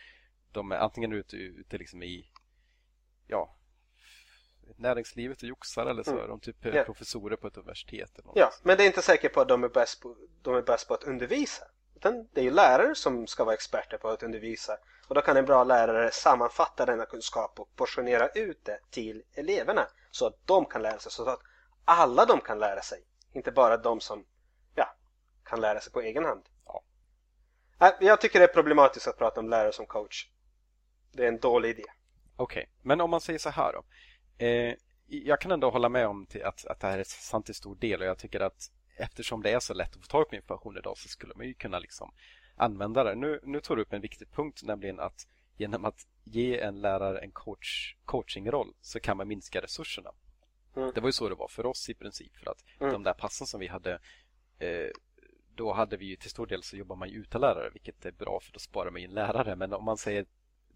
[0.53, 2.31] De är antingen ute, ute liksom i
[3.27, 3.57] ja,
[4.77, 6.25] näringslivet och joxar eller så mm.
[6.25, 6.87] är de typ yeah.
[6.87, 8.11] professorer på ett universitet.
[8.15, 8.37] Eller något.
[8.37, 10.89] Ja, men det är inte säkert på att de är bäst på, de är bäst
[10.89, 11.65] på att undervisa.
[11.95, 14.79] Utan det är ju lärare som ska vara experter på att undervisa.
[15.09, 19.87] Och då kan en bra lärare sammanfatta denna kunskap och portionera ut det till eleverna.
[20.11, 21.41] Så att de kan lära sig, så att
[21.85, 23.03] alla de kan lära sig.
[23.37, 24.25] Inte bara de som
[24.75, 24.95] ja,
[25.45, 26.43] kan lära sig på egen hand.
[26.67, 26.83] Ja.
[28.01, 30.29] Jag tycker det är problematiskt att prata om lärare som coach.
[31.13, 31.83] Det är en dålig idé.
[32.37, 32.73] Okej, okay.
[32.83, 33.85] men om man säger så här då.
[34.45, 34.75] Eh,
[35.07, 38.01] jag kan ändå hålla med om att, att det här är sant till stor del
[38.01, 40.99] och jag tycker att eftersom det är så lätt att få tag på information idag
[40.99, 42.13] så skulle man ju kunna liksom
[42.57, 43.15] använda det.
[43.15, 47.19] Nu, nu tar du upp en viktig punkt, nämligen att genom att ge en lärare
[47.19, 50.11] en coach, coachingroll så kan man minska resurserna.
[50.77, 50.93] Mm.
[50.95, 52.37] Det var ju så det var för oss i princip.
[52.37, 52.93] För att mm.
[52.93, 53.93] de där passen som vi hade
[54.59, 54.91] eh,
[55.57, 58.13] då hade vi ju till stor del så jobbar man ju utan lärare vilket är
[58.13, 59.57] bra för då sparar man ju en lärare.
[59.57, 60.27] Men om man säger,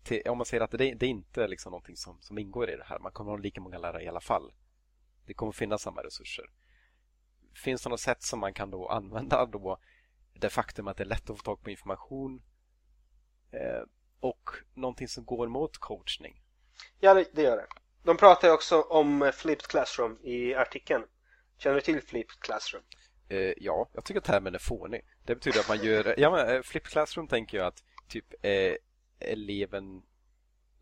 [0.03, 2.77] till, om man säger att det, det är inte liksom någonting som, som ingår i
[2.77, 2.99] det här.
[2.99, 4.53] Man kommer ha lika många lärare i alla fall.
[5.27, 6.45] Det kommer finnas samma resurser.
[7.55, 9.79] Finns det något sätt som man kan då använda då
[10.33, 12.43] det faktum att det är lätt att få tag på information
[13.51, 13.83] eh,
[14.21, 16.43] och någonting som går mot coachning?
[17.01, 17.67] Ja, det gör det.
[18.03, 21.05] De pratar ju också om flipped classroom i artikeln.
[21.59, 22.83] Känner du till flipped classroom?
[23.29, 25.05] Eh, ja, jag tycker termen är fånig.
[25.25, 26.15] Det betyder att man gör...
[26.19, 28.75] Ja, men eh, flipped classroom tänker jag att typ eh,
[29.19, 30.03] eleven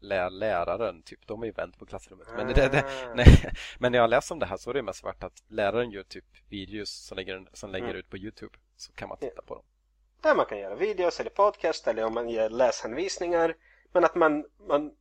[0.01, 2.29] lär läraren, typ de är ju vänt på klassrummet.
[2.37, 3.15] Men, det, det, ah.
[3.15, 5.91] nej, men när jag läser om det här så är det mest varit att läraren
[5.91, 7.97] gör typ videos som lägger, som lägger mm.
[7.97, 8.59] ut på Youtube.
[8.77, 9.65] Så kan man titta på dem.
[10.23, 13.55] Ja, man kan göra videos eller podcast eller om man ger läshänvisningar.
[13.93, 14.93] Men att man, man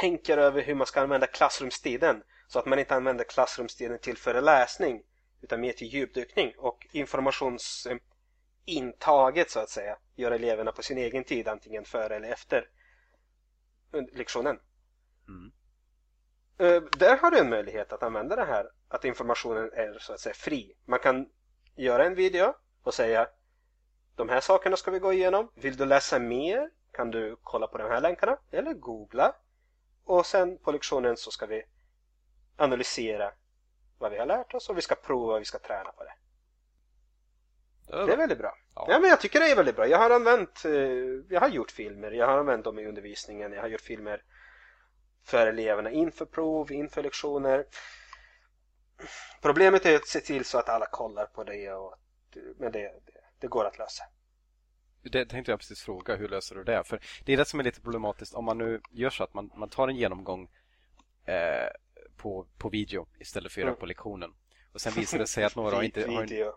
[0.00, 5.02] tänker över hur man ska använda klassrumstiden så att man inte använder klassrumstiden till föreläsning
[5.40, 11.48] utan mer till djupdykning och informationsintaget så att säga gör eleverna på sin egen tid
[11.48, 12.68] antingen före eller efter
[14.12, 14.58] lektionen.
[15.28, 15.52] Mm.
[16.58, 20.20] Eh, där har du en möjlighet att använda det här att informationen är så att
[20.20, 20.76] säga fri.
[20.84, 21.28] Man kan
[21.76, 23.28] göra en video och säga
[24.16, 25.50] de här sakerna ska vi gå igenom.
[25.54, 29.34] Vill du läsa mer kan du kolla på de här länkarna eller googla
[30.04, 31.62] och sen på lektionen så ska vi
[32.56, 33.32] analysera
[33.98, 36.14] vad vi har lärt oss och vi ska prova och vi ska träna på det.
[37.86, 38.56] Det är väldigt bra.
[38.74, 38.86] Ja.
[38.88, 38.98] ja.
[38.98, 39.86] men jag tycker det är väldigt bra.
[39.86, 40.72] Jag har använt, eh,
[41.28, 44.22] jag har gjort filmer, jag har använt dem i undervisningen, jag har gjort filmer
[45.24, 47.66] för eleverna inför prov, inför lektioner.
[49.42, 51.94] Problemet är att se till så att alla kollar på det och
[52.56, 54.04] men det, det, det går att lösa.
[55.10, 56.84] Det tänkte jag precis fråga, hur löser du det?
[56.84, 59.50] För det är det som är lite problematiskt om man nu gör så att man,
[59.56, 60.48] man tar en genomgång
[61.24, 61.68] eh,
[62.16, 63.80] på, på video istället för att göra mm.
[63.80, 64.34] på lektionen.
[64.72, 66.22] Och sen visar det sig att några inte har...
[66.22, 66.52] Video.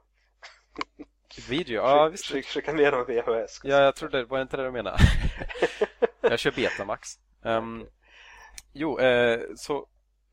[1.50, 2.26] Video, ja visst.
[2.26, 3.62] Försöka mena VHS.
[3.64, 4.98] Ja, jag trodde, var det inte det du menade?
[6.22, 7.20] jag kör Betamax.
[7.42, 7.88] Um,
[8.74, 9.78] jo, eh, så,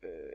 [0.01, 0.33] eh,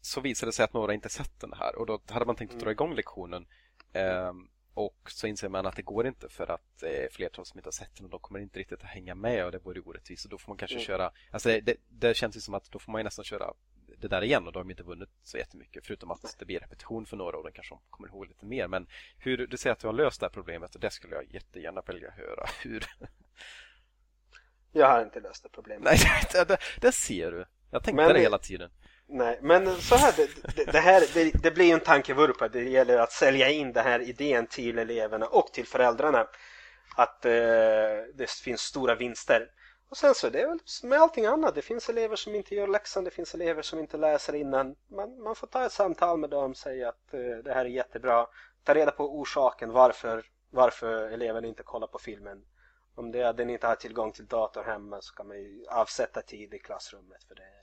[0.00, 2.54] så visade det sig att några inte sett den här och då hade man tänkt
[2.54, 2.72] att dra mm.
[2.72, 3.46] igång lektionen.
[3.92, 4.32] Eh,
[4.74, 7.66] och så inser man att det går inte för att det är flertal som inte
[7.66, 10.24] har sett den och de kommer inte riktigt att hänga med och det vore orättvist.
[10.24, 10.86] Och då får man kanske mm.
[10.86, 13.54] köra, alltså det, det, känns ju som att då får man nästan köra
[13.98, 16.60] det där igen och då har de inte vunnit så jättemycket förutom att det blir
[16.60, 18.68] repetition för några och de kanske kommer ihåg lite mer.
[18.68, 18.86] Men
[19.18, 21.82] hur du säger att du har löst det här problemet och det skulle jag jättegärna
[21.86, 22.46] vilja höra.
[22.62, 22.84] Hur?
[24.72, 25.84] Jag har inte löst det problemet.
[25.84, 25.98] Nej,
[26.32, 27.44] det, det, det ser du.
[27.70, 28.70] Jag tänkte men, det hela tiden.
[29.14, 30.14] Nej, men så här,
[30.56, 32.48] det, det här, det, det blir ju en tankevurpa.
[32.48, 36.26] Det gäller att sälja in den här idén till eleverna och till föräldrarna.
[36.96, 37.30] Att eh,
[38.14, 39.50] det finns stora vinster.
[39.88, 41.54] Och sen så det är väl med allting annat.
[41.54, 44.76] Det finns elever som inte gör läxan, det finns elever som inte läser innan.
[44.88, 47.68] Man, man får ta ett samtal med dem och säga att eh, det här är
[47.68, 48.26] jättebra.
[48.64, 52.44] Ta reda på orsaken varför, varför eleven inte kollar på filmen.
[52.94, 55.64] Om det är att den inte har tillgång till dator hemma så kan man ju
[55.68, 57.61] avsätta tid i klassrummet för det.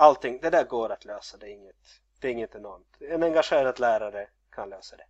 [0.00, 2.96] Allting, det där går att lösa, det är inget, det är inget enormt.
[3.00, 5.06] En engagerad lärare kan lösa det.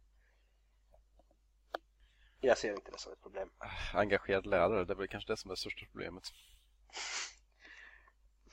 [2.41, 3.51] Jag ser inte det som ett problem.
[3.95, 6.23] Engagerad lärare, det är väl kanske det som är det största problemet.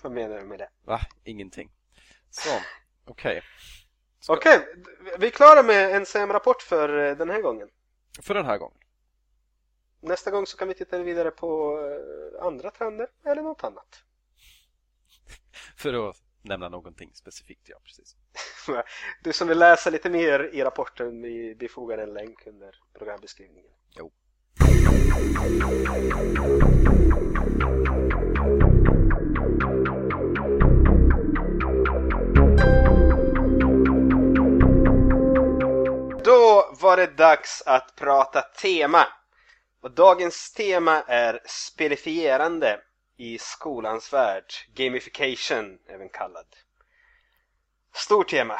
[0.01, 0.69] Vad menar du med det?
[0.83, 0.99] Va?
[1.23, 1.71] Ingenting.
[2.29, 2.49] Så,
[3.05, 3.37] okej.
[3.37, 3.41] Okay.
[4.27, 7.69] Okej, okay, vi är klara med en CM-rapport för eh, den här gången.
[8.21, 8.79] För den här gången.
[10.01, 14.03] Nästa gång så kan vi titta vidare på eh, andra trender eller något annat.
[15.77, 18.15] för att nämna någonting specifikt, ja precis.
[19.23, 23.71] du som vill läsa lite mer i rapporten, vi bifogar en länk under programbeskrivningen.
[23.95, 24.11] Jo.
[36.23, 39.07] Då var det dags att prata tema.
[39.81, 42.79] Och dagens tema är spelifierande
[43.17, 44.53] i skolans värld.
[44.73, 46.45] Gamification även kallad.
[47.93, 48.59] Stort tema.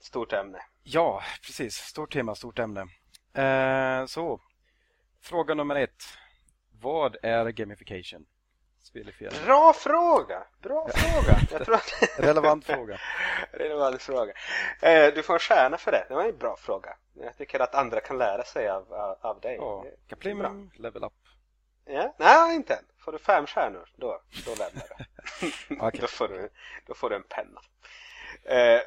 [0.00, 0.58] Stort ämne.
[0.82, 1.74] Ja, precis.
[1.74, 2.86] Stort tema, stort ämne.
[3.34, 4.40] Eh, så,
[5.22, 6.02] fråga nummer ett.
[6.80, 8.26] Vad är gamification?
[9.44, 10.46] Bra fråga!
[10.62, 11.38] Bra fråga!
[11.50, 11.92] Jag tror att...
[12.18, 12.98] Relevant fråga.
[13.52, 14.32] Relevant fråga.
[14.82, 16.06] Eh, du får en stjärna för det.
[16.08, 16.96] Det var en bra fråga.
[17.14, 19.56] Jag tycker att andra kan lära sig av, av, av dig.
[19.56, 21.12] Ja, Kaplimum, level up.
[21.86, 22.84] Ja, nej, inte än.
[22.98, 25.76] Får du fem stjärnor, då, då lämnar du.
[25.86, 26.00] okay.
[26.00, 26.50] då, får du
[26.86, 27.60] då får du en penna.
[28.44, 28.80] Eh,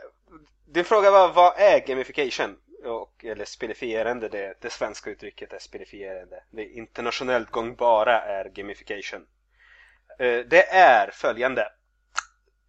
[0.65, 2.57] din fråga var, vad är gamification?
[2.83, 6.43] Och, eller spelifierande, det, det svenska uttrycket är spelifierande.
[6.49, 9.27] Det internationellt gångbara är gamification.
[10.19, 11.71] Eh, det är följande.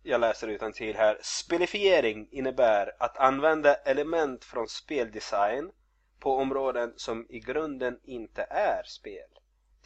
[0.02, 1.18] Jag läser utan till här.
[1.22, 5.70] Spelifiering innebär att använda element från speldesign
[6.20, 9.39] på områden som i grunden inte är spel.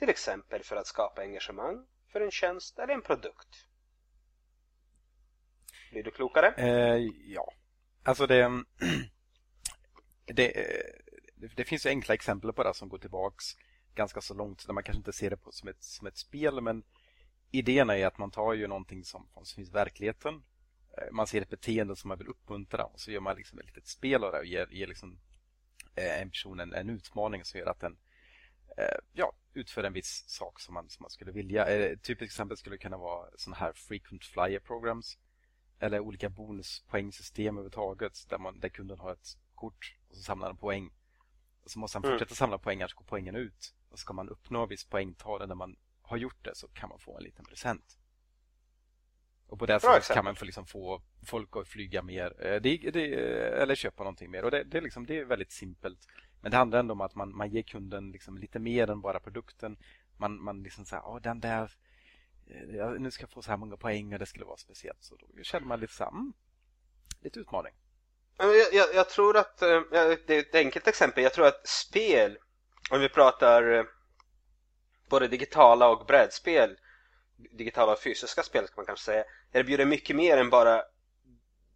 [0.05, 3.67] Till exempel för att skapa engagemang för en tjänst eller en produkt.
[5.91, 6.55] Blir du klokare?
[6.57, 7.53] Eh, ja.
[8.03, 8.65] Alltså det,
[10.25, 13.45] det, eh, det, finns ju enkla exempel på det som går tillbaks
[13.95, 16.61] ganska så långt där man kanske inte ser det på, som, ett, som ett spel
[16.61, 16.83] men
[17.51, 20.35] idén är att man tar ju någonting som, som finns i verkligheten
[20.99, 23.67] eh, man ser ett beteende som man vill uppmuntra och så gör man liksom ett
[23.67, 25.19] litet spel av det och ger, ger liksom,
[25.95, 27.97] eh, en person en, en utmaning som gör att den
[29.13, 31.67] ja, utför en viss sak som man, som man skulle vilja.
[31.67, 35.19] Ett typiskt exempel skulle kunna vara sådana här frequent flyer programs
[35.79, 40.57] eller olika bonuspoängsystem överhuvudtaget där, man, där kunden har ett kort och så samlar den
[40.57, 40.91] poäng.
[41.65, 42.13] Och så måste han mm.
[42.13, 42.37] fortsätta mm.
[42.37, 43.75] samla poäng, annars går poängen ut.
[43.89, 47.17] Och ska man uppnå viss poängtal när man har gjort det så kan man få
[47.17, 47.99] en liten present.
[49.47, 52.77] Och på det sättet kan man få, liksom få folk att flyga mer eh, det,
[52.77, 53.15] det,
[53.63, 54.45] eller köpa någonting mer.
[54.45, 56.09] Och det, det, liksom, det är väldigt simpelt.
[56.45, 59.21] Men det handlar ändå om att man, man ger kunden liksom lite mer än bara
[59.21, 59.77] produkten.
[60.17, 61.73] Man, man liksom säger, åh den där,
[62.47, 65.05] eh, nu ska jag få så här många poäng och det skulle vara speciellt.
[65.05, 66.33] Så då känner man lite så här, mm,
[67.21, 67.73] lite utmaning.
[68.37, 72.39] Jag, jag, jag, tror att, eh, det är ett enkelt exempel, jag tror att spel,
[72.91, 73.85] om vi pratar eh,
[75.09, 76.77] både digitala och brädspel,
[77.37, 80.83] digitala och fysiska spel ska man kanske säga, erbjuder mycket mer än bara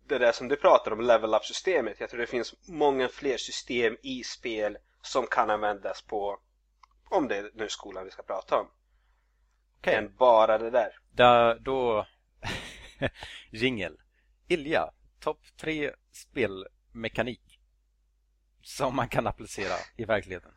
[0.09, 2.01] det där som du pratar om, level up-systemet.
[2.01, 6.39] Jag tror det finns många fler system i spel som kan användas på,
[7.11, 8.67] om det är nu skolan vi ska prata om.
[9.79, 9.95] Okej.
[9.95, 10.99] Än bara det där.
[11.11, 12.07] Där, då...
[13.51, 13.99] Jingel.
[14.49, 14.91] Ilja,
[15.21, 17.61] topp tre spelmekanik
[18.63, 20.53] som man kan applicera i verkligheten.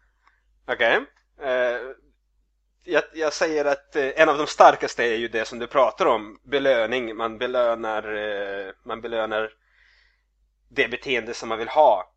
[0.65, 1.05] Okej.
[1.41, 1.77] Eh,
[2.83, 6.05] jag, jag säger att eh, en av de starkaste är ju det som du pratar
[6.05, 7.15] om, belöning.
[7.15, 9.53] Man belönar, eh, man belönar
[10.69, 12.13] det beteende som man vill ha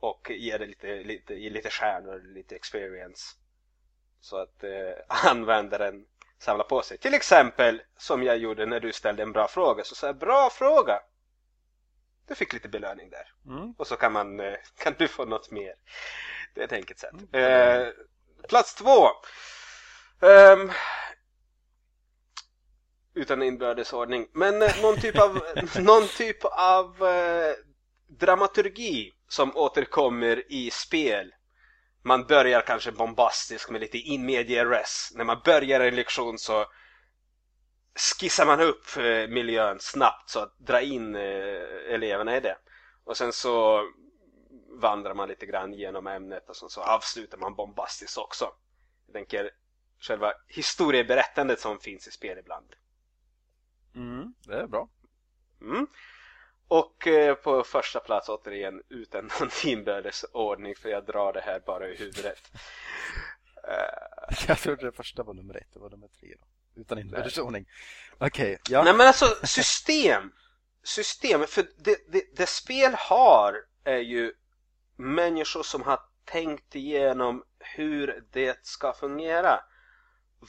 [0.00, 3.36] och ger det lite, lite, ger lite stjärnor, lite experience.
[4.20, 4.70] Så att eh,
[5.30, 6.06] användaren
[6.38, 6.98] samlar på sig.
[6.98, 9.84] Till exempel som jag gjorde när du ställde en bra fråga.
[9.84, 11.00] Så sa jag bra fråga!
[12.26, 13.32] Du fick lite belöning där.
[13.46, 13.74] Mm.
[13.78, 15.74] Och så kan man, eh, kan du få något mer.
[16.54, 17.14] Det är ett enkelt sätt.
[17.32, 17.88] Eh,
[18.48, 19.08] plats två.
[20.20, 20.70] Um,
[23.14, 24.26] utan inbördes ordning.
[24.32, 25.40] Men eh, någon typ av,
[25.80, 27.52] någon typ av eh,
[28.08, 31.34] dramaturgi som återkommer i spel.
[32.02, 35.12] Man börjar kanske bombastiskt med lite in media res.
[35.14, 36.66] När man börjar en lektion så
[38.20, 41.22] skissar man upp eh, miljön snabbt så att dra in eh,
[41.94, 42.56] eleverna i det.
[43.04, 43.82] Och sen så
[44.80, 48.44] vandrar man lite grann genom ämnet och sen så avslutar man bombastiskt också.
[49.06, 49.50] Jag tänker
[50.04, 52.66] själva historieberättandet som finns i spel ibland.
[53.94, 54.88] Mm, det är bra.
[55.60, 55.86] Mm.
[56.68, 61.60] Och eh, på första plats återigen utan någon inbördes ordning för jag drar det här
[61.66, 62.52] bara i huvudet.
[63.68, 66.80] Eh, Jag trodde det första var nummer ett, det var nummer tre då.
[66.80, 67.68] Utan inbördesordning.
[68.18, 68.82] Okej, ja.
[68.82, 70.32] Nej men alltså system.
[70.82, 74.32] System, för det, det, det spel har är ju
[74.96, 79.60] människor som har tänkt igenom hur det ska fungera.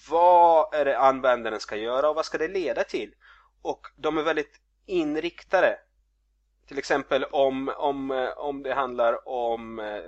[0.09, 3.15] Vad är det användaren ska göra och vad ska det leda till?
[3.61, 5.79] Och de är väldigt inriktade.
[6.67, 10.03] Till exempel om, om, eh, om det handlar om eh,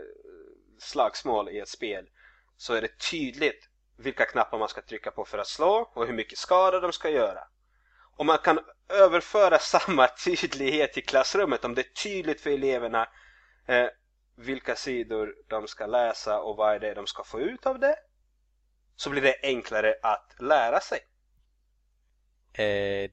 [0.79, 2.09] slagsmål i ett spel
[2.57, 6.13] så är det tydligt vilka knappar man ska trycka på för att slå och hur
[6.13, 7.47] mycket skada de ska göra.
[8.15, 8.59] Och man kan
[8.89, 13.09] överföra samma tydlighet till klassrummet om det är tydligt för eleverna
[13.65, 13.87] eh,
[14.35, 17.95] vilka sidor de ska läsa och vad är det de ska få ut av det
[18.97, 20.99] så blir det enklare att lära sig.
[22.53, 23.11] Eh,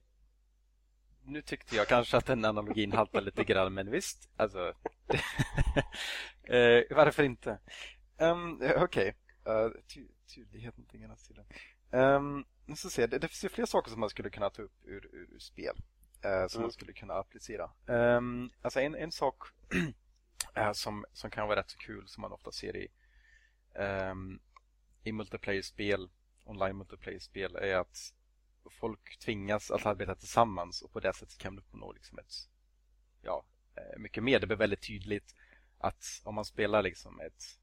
[1.23, 4.59] nu tyckte jag kanske att den analogin haltar lite grann, men visst, alltså.
[6.43, 7.59] eh, varför inte?
[8.17, 9.13] Um, Okej, okay.
[9.47, 11.41] uh, ty tydlighet någonting annat till
[11.91, 14.61] um, Nu ska se, det, det finns ju fler saker som man skulle kunna ta
[14.61, 15.75] upp ur, ur, ur spel.
[16.25, 16.61] Uh, som Mm.
[16.61, 17.71] man skulle kunna applicera.
[17.85, 19.35] Um, alltså en, en sak
[20.57, 22.87] uh, som, som kan vara rätt så kul som man ofta ser i,
[23.79, 24.39] um,
[25.05, 26.09] i multiplayer-spel,
[26.43, 28.13] online multiplayer-spel, är att
[28.69, 32.33] folk tvingas att arbeta tillsammans och på det sättet kan man uppnå liksom ett,
[33.21, 33.45] ja,
[33.75, 34.39] eh, mycket mer.
[34.39, 35.35] Det blir väldigt tydligt
[35.77, 37.59] att om man spelar liksom ett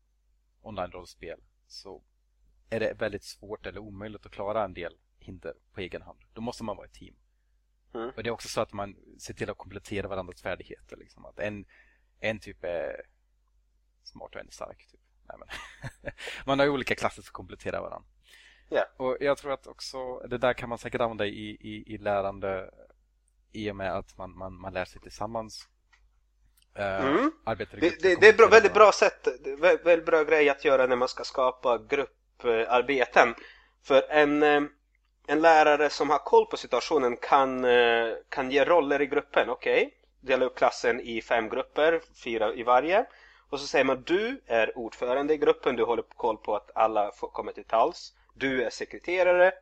[0.61, 2.03] online-rollspel så
[2.71, 6.19] är det väldigt svårt eller omöjligt att klara en del hinder på egen hand.
[6.33, 7.15] Då måste man vara ett team.
[7.95, 8.11] Mm.
[8.17, 10.97] Och det är också så att man ser till att komplettera varandras färdigheter.
[10.97, 11.25] Liksom.
[11.25, 11.67] Att en,
[12.21, 13.07] en typ är
[14.03, 14.87] smart och en är stark.
[14.91, 15.01] Typ.
[15.29, 15.49] Nej, men
[16.47, 18.09] man har ju olika klasser som kompletterar varandra.
[18.69, 18.85] Ja.
[18.97, 22.71] Och jag tror att också det där kan man säkert använda i, i, i lärande
[23.53, 25.69] i och med att man, man, man lär sig tillsammans.
[26.75, 27.33] Eh, Mm.
[27.45, 30.49] arbetar Det, det, det är bra, väldigt bra sätt, det är vä- väldigt bra grej
[30.49, 33.35] att göra när man ska skapa grupparbeten.
[33.83, 34.63] För en, eh,
[35.27, 39.51] en lärare som har koll på situationen kan, eh, kan ge roller i gruppen.
[39.51, 43.07] Okej, dela upp klassen i fem grupper, fyra i varje.
[43.53, 47.13] Och så säger man du är ordförande i gruppen, du håller koll på att alla
[47.13, 48.13] får till tals.
[48.35, 49.53] Du är sekreterare,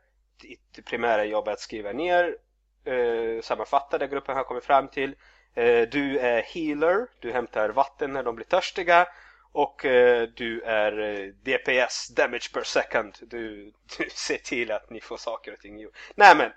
[0.40, 2.36] ditt primära jobb är att skriva ner,
[2.84, 5.14] eh, sammanfatta det gruppen har kommit fram till.
[5.54, 9.08] Eh, du är healer, du hämtar vatten när de blir törstiga.
[9.52, 13.14] Och eh, du är eh, DPS, damage per second.
[13.20, 15.96] Du, du ser till att ni får saker och ting gjort.
[16.14, 16.52] Nej men,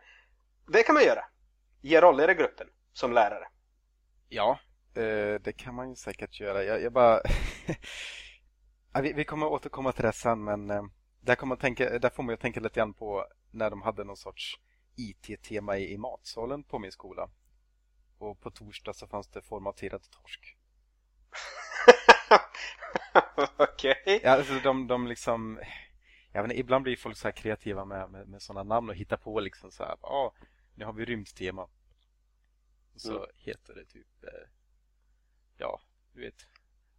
[0.67, 1.25] det kan man göra.
[1.81, 3.47] Ge roller i gruppen som lärare.
[4.29, 4.59] Ja,
[4.97, 6.63] eh, det kan man ju säkert göra.
[6.63, 7.21] Jag, jag bara...
[9.01, 10.83] vi, vi kommer återkomma till det sen, men eh,
[11.21, 14.17] där, kommer tänka, där får man ju tänka lite grann på när de hade någon
[14.17, 14.59] sorts
[14.95, 17.29] IT-tema i, i matsalen på min skola.
[18.17, 20.57] Och på torsdag så fanns det formaterad torsk.
[23.57, 24.19] Okej.
[24.23, 25.59] Ja, alltså de, de liksom...
[26.31, 28.95] Jag vet inte, ibland blir folk så här kreativa med, med, med sådana namn och
[28.95, 29.97] hittar på liksom så här.
[30.01, 30.33] Ja, ah,
[30.75, 31.69] nu har vi rymdtema.
[32.95, 33.29] Så Mm.
[33.35, 34.23] heter det typ...
[34.23, 34.49] Eh,
[35.57, 35.81] ja,
[36.13, 36.45] du vet.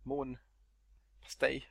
[0.03, 1.69] Månpastej.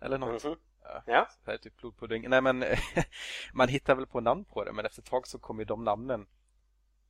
[0.00, 0.44] Eller något.
[0.44, 0.56] Mhm.
[0.82, 1.02] Ja.
[1.06, 1.28] Ja.
[1.44, 2.28] Så här typ blodpudding.
[2.28, 2.64] Nej men
[3.52, 6.26] man hittar väl på namn på det men efter ett tag så kommer de namnen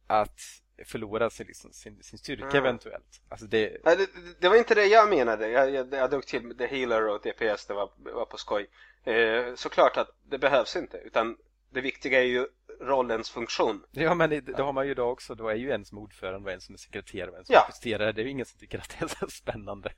[0.07, 0.41] att
[0.87, 2.57] förlorar sin, liksom, sin, sin styrka Mm.
[2.57, 3.23] eventuellt.
[3.29, 4.09] Alltså det, Nej, det,
[4.41, 5.49] det var inte det jag menade.
[5.49, 8.71] Jag, jag, jag drog till The Healer och DPS, det var, var på skoj.
[9.05, 11.37] Eh, såklart att det behövs inte, utan
[11.73, 12.47] det viktiga är ju
[12.81, 13.83] rollens funktion.
[13.91, 15.35] ja men det, det har man ju idag också.
[15.35, 17.55] Då är ju en som är ordförande och en som är sekreterare och en som
[17.55, 17.69] Ja.
[17.95, 18.13] är.
[18.13, 19.93] Det är ju ingen som tycker att det är så spännande.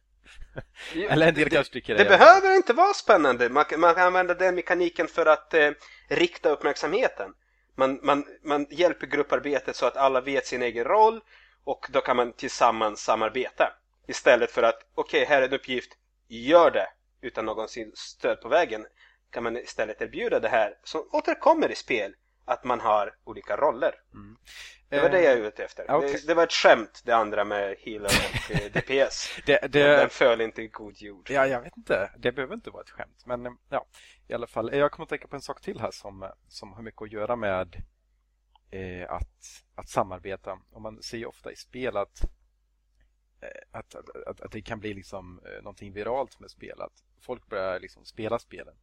[0.95, 3.49] Jo, Eller en del det, kanske tycker det behöver inte vara spännande.
[3.49, 5.71] Man, kan- man kan använda den mekaniken för att eh,
[6.09, 7.31] rikta uppmärksamheten.
[7.77, 11.21] Man, man, man hjälper grupparbetet så att alla vet sin egen roll
[11.65, 13.73] och då kan man tillsammans samarbeta.
[14.09, 15.93] Istället för att, okej, här är en uppgift,
[16.29, 16.87] gör det
[17.21, 18.87] utan någonsin stöd på vägen.
[19.35, 22.15] Kan man istället erbjuda det här som återkommer i spel,
[22.45, 23.95] att man har olika roller.
[24.13, 24.37] Mm.
[24.89, 25.91] Det var det jag är ute efter.
[25.91, 26.13] okej.
[26.13, 29.41] Det, det var ett skämt, det andra med healer och eh, DPS.
[29.47, 31.31] Det, Den det, föll inte i god jord.
[31.31, 32.11] ja, jag vet inte.
[32.19, 33.23] Det behöver inte vara ett skämt.
[33.27, 33.87] Men eh, ja,
[34.29, 34.77] i alla fall.
[34.77, 37.13] Jag kommer att tänka på en sak till här som, eh, som har mycket att
[37.13, 37.83] göra med
[38.71, 40.59] eh, att, att samarbeta.
[40.71, 42.25] Och man ser ju ofta i spel att,
[43.41, 43.95] eh, att,
[44.27, 46.81] att, att, det kan bli liksom eh, någonting viralt med spel.
[46.83, 48.75] Att folk börjar liksom spela spelen.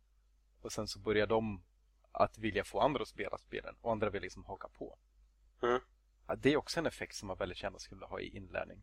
[0.62, 1.64] Och sen så börjar de
[2.12, 4.98] att vilja få andra att spela spelen och andra vill liksom haka på.
[5.62, 5.82] Mm.
[6.38, 8.82] Det är också en effekt som man väldigt gärna skulle ha i inlärning.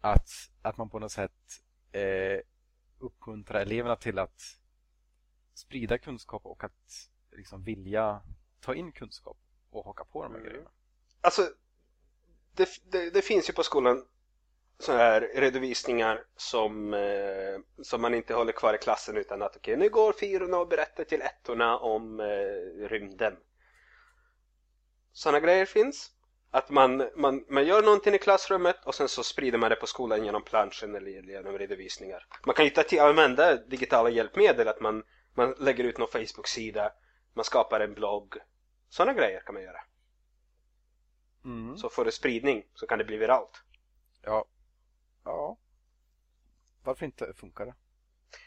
[0.00, 0.30] Att,
[0.62, 1.62] att man på något sätt
[1.92, 2.40] eh,
[2.98, 4.58] uppmuntrar eleverna till att
[5.54, 8.22] sprida kunskap och att liksom vilja
[8.60, 9.36] ta in kunskap
[9.70, 10.50] och haka på de här Mm.
[10.50, 10.70] grejerna.
[11.20, 11.42] Alltså,
[12.54, 14.06] det, det, det finns ju på skolan
[14.80, 19.76] så här redovisningar som, eh, som man inte håller kvar i klassen utan att okej,
[19.76, 23.36] nu går fyrorna och berättar till ettorna om eh, rymden.
[25.12, 26.10] Sådana grejer finns.
[26.50, 29.86] Att man, man, man gör någonting i klassrummet och sen så sprider man det på
[29.86, 32.26] skolan genom planschen eller genom redovisningar.
[32.46, 35.02] Man kan ju ta till använda digitala hjälpmedel, att man,
[35.34, 36.92] man lägger ut någon Facebook-sida,
[37.34, 38.36] man skapar en blogg.
[38.88, 39.80] Sådana grejer kan man göra.
[41.44, 41.76] Mm.
[41.76, 43.62] Så får det spridning så kan det bli viralt.
[44.22, 44.46] Ja.
[45.24, 45.58] Ja.
[46.84, 47.74] Varför inte funkar det?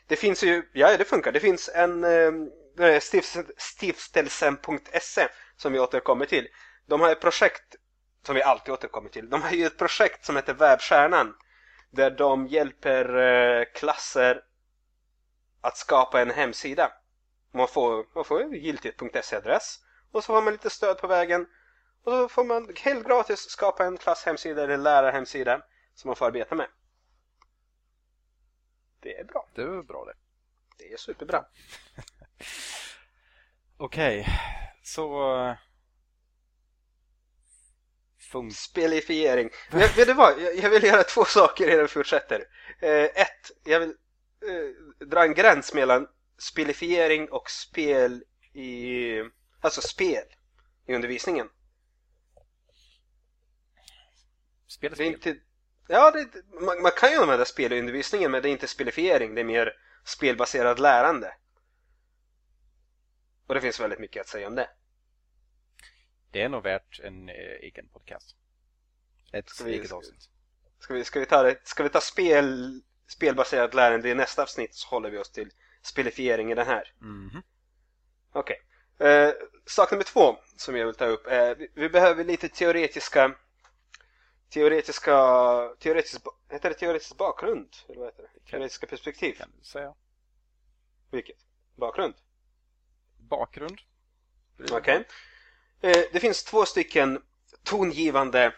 [0.08, 3.00] Det finns ju, ja det funkar, det finns en eh,
[3.58, 6.48] stiftelsen.se som vi återkommer till.
[6.86, 7.76] De har ett projekt
[8.26, 9.30] som vi alltid återkommer till.
[9.30, 11.36] De har ju ett projekt som heter Vävstjärnan
[11.92, 14.42] där de hjälper eh, klasser
[15.62, 16.92] att skapa en hemsida.
[17.54, 18.94] Man får, man får en giltig
[19.24, 19.80] .se-adress
[20.12, 21.46] och så får man lite stöd på vägen
[22.04, 25.62] och så får man helt gratis skapa en klasshemsida eller lärarhemsida
[25.96, 26.68] som man får arbeta med.
[29.00, 29.50] Det är bra.
[29.56, 30.14] Det var bra det.
[30.78, 31.46] Det är superbra.
[33.78, 34.28] Okej,
[34.84, 35.36] så...
[35.48, 35.56] eh,
[38.32, 38.56] Funk...
[38.56, 39.50] Spelifiering.
[39.72, 40.42] Men vet du vad?
[40.42, 42.44] Jag, jag vill göra två saker innan vi fortsätter.
[42.80, 48.24] Eh, ett, jag vill eh, dra en gräns mellan spelifiering och spel
[48.54, 49.08] i...
[49.62, 50.24] Alltså spel
[50.88, 51.50] i undervisningen.
[54.68, 55.32] Spel är Det är spel.
[55.34, 55.44] inte...
[55.88, 56.28] Ja, det,
[56.62, 59.46] man, man kan ju använda spel i undervisningen men det är inte spelifiering, det är
[59.46, 59.74] mer
[60.04, 61.34] spelbaserat lärande.
[63.48, 64.70] Och det finns väldigt mycket att säga om det.
[66.32, 68.36] Det är nog värt en eh, egen podcast.
[69.32, 70.30] Ett Ska vi- eget avsnitt.
[70.80, 74.88] Ska vi, ska vi ta, ska vi ta spel, spelbaserat lärande i nästa avsnitt så
[74.90, 76.94] håller vi oss till spelifiering i den här.
[77.00, 77.44] Mhm.
[78.32, 78.62] Okej.
[79.00, 79.32] Eh,
[79.66, 83.36] sak nummer två som jag vill ta upp är vi, vi behöver lite teoretiska
[84.54, 85.16] teoretiska
[85.80, 87.70] teoretisk, heter det teoretisk bakgrund?
[87.90, 88.52] Eller vad heter det?
[88.52, 89.34] Teoretiska perspektiv?
[89.34, 89.94] Kan du säga?
[91.12, 91.38] Vilket?
[91.76, 92.14] Bakgrund?
[93.18, 93.78] Bakgrund?
[94.72, 95.08] Okej.
[95.82, 97.22] Eh, det finns två stycken
[97.64, 98.54] tongivande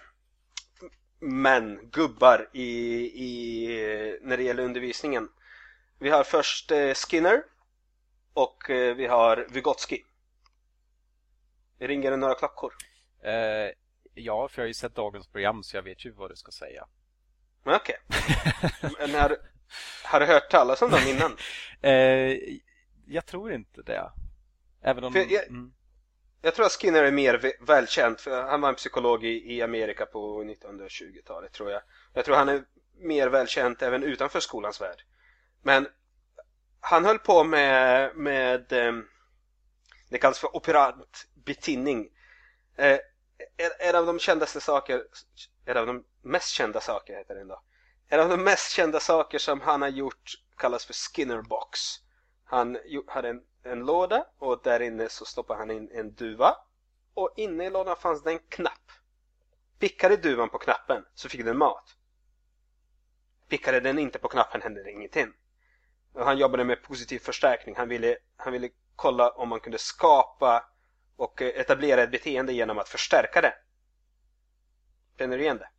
[1.19, 2.69] män, gubbar i,
[3.23, 5.29] i, när det gäller undervisningen.
[5.99, 7.43] Vi har först eh, Skinner
[8.33, 10.03] och eh, vi har Vygotsky.
[11.79, 12.73] Ringer det några klockor?
[14.16, 16.36] Eh, ja, för jag har ju sett dagens program så jag vet ju vad du
[16.36, 16.86] ska säga.
[17.63, 17.95] Men Okej.
[18.99, 19.38] Men har,
[20.03, 21.38] har du hört talas om dem innan?
[21.82, 22.38] Eh,
[23.07, 24.11] jag tror inte det.
[24.82, 25.13] Även om...
[25.16, 25.74] Jag- mm,
[26.41, 30.05] Jag tror att Skinner är mer välkänd för han var en psykolog i, i Amerika
[30.05, 31.82] på 1920-talet tror jag.
[32.13, 32.63] Jag tror han är
[32.99, 35.01] mer välkänd även utanför skolans värld.
[35.61, 35.88] Men
[36.80, 39.07] han höll på med, med ehm,
[40.09, 42.09] det kallas för operant betinning.
[43.57, 45.03] En, en av de kändaste saker,
[45.65, 47.61] en av de mest kända saker heter det ändå.
[48.07, 51.79] En av de mest kända saker som han har gjort kallas för Skinner box.
[52.43, 52.77] Han
[53.07, 56.57] hade en, en låda och där inne så stoppade han in en duva.
[57.13, 58.91] Och inne i lådan fanns det en knapp.
[59.79, 61.95] Pickade duvan på knappen så fick den mat.
[63.49, 65.33] Pickade den inte på knappen hände det ingenting.
[66.13, 67.75] Och han jobbade med positiv förstärkning.
[67.75, 70.65] Han ville, han ville kolla om man kunde skapa
[71.16, 73.53] och eh, etablera ett beteende genom att förstärka det.
[75.18, 75.70] Känner du igen det?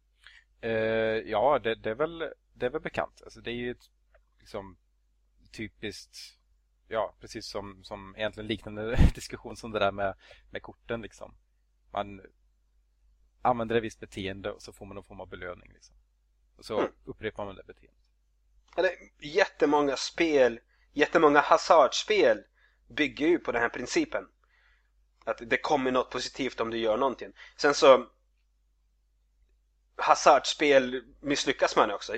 [0.69, 3.23] Uh, ja, det, det, är väl, det är väl bekant.
[3.25, 3.91] Alltså, det är ju ett,
[4.41, 4.77] liksom,
[5.53, 6.37] typiskt
[6.89, 10.15] ja, precis som, som egentligen liknande diskussion som det där med,
[10.51, 11.03] med korten.
[11.03, 11.37] Liksom.
[11.93, 12.21] Man
[13.43, 15.73] använder ett visst beteende och så får man någon form av belöning.
[15.73, 15.97] Liksom.
[16.57, 16.93] Och så mm.
[17.05, 18.03] upprepar man det beteendet.
[18.77, 20.61] Eller, jättemånga spel,
[20.93, 22.45] jättemånga hasardspel
[22.89, 24.29] bygger ju på den här principen.
[25.27, 27.33] Att det kommer något positivt om du gör någonting.
[27.57, 28.07] Sen så
[29.97, 32.13] hasardspel misslyckas man också.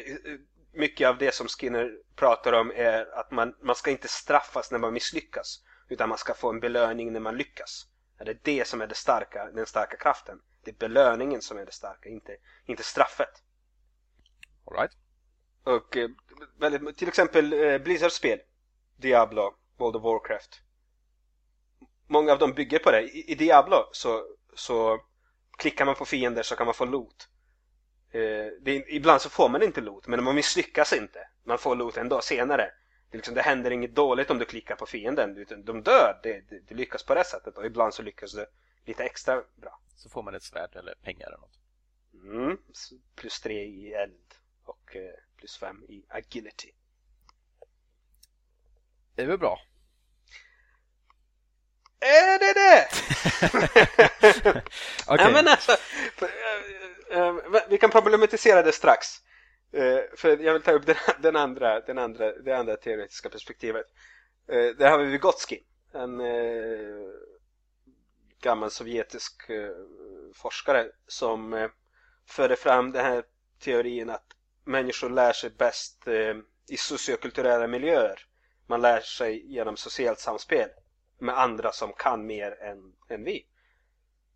[0.72, 4.78] Mycket av det som Skinner pratar om är att man, man ska inte straffas när
[4.78, 5.64] man misslyckas.
[5.88, 7.86] Utan man ska få en belöning när man lyckas.
[8.18, 10.40] Det är det som är det starka, den starka kraften.
[10.64, 12.36] Det är belöningen som är det starka, inte,
[12.66, 13.42] inte straffet.
[14.64, 14.92] All right.
[15.64, 16.10] Och eh,
[16.96, 18.40] till exempel eh, Blizzards spel,
[18.96, 20.62] Diablo, World of Warcraft.
[22.08, 23.02] Många av dem bygger på det.
[23.02, 25.00] I, i Diablo så, så
[25.58, 27.28] klickar man på fiender så kan man få loot.
[28.10, 31.28] Eh, det, ibland så får man inte loot, men man misslyckas inte.
[31.44, 32.70] Man får loot ändå senare.
[33.10, 36.20] Det, liksom, det händer inget dåligt om du klickar på fienden, de dör.
[36.22, 38.46] Det, det, det lyckas på det sättet och ibland så lyckas det
[38.84, 39.80] lite extra bra.
[39.96, 41.58] Så får man ett svärd eller pengar eller något.
[42.24, 42.58] Mm,
[43.14, 44.34] plus tre i eld
[44.64, 46.72] och eh, plus fem i agility.
[49.14, 49.58] Det är väl bra?
[52.00, 52.88] Är det det?
[55.06, 55.24] okay.
[55.24, 55.72] ja, men alltså,
[57.10, 57.34] eh, eh,
[57.68, 59.06] vi kan problematisera det strax.
[60.16, 63.86] För jag vill ta upp den, den andra, den andra, det andra teoretiska perspektivet.
[64.46, 65.60] Där har vi Vygotsky.
[65.94, 66.20] En
[68.40, 69.50] gammal sovjetisk
[70.34, 71.68] forskare som
[72.26, 73.24] förde fram den här
[73.60, 74.26] teorin att
[74.64, 76.08] människor lär sig bäst
[76.68, 78.26] i sociokulturella miljöer.
[78.66, 80.68] Man lär sig genom socialt samspel
[81.18, 83.46] med andra som kan mer än, än vi.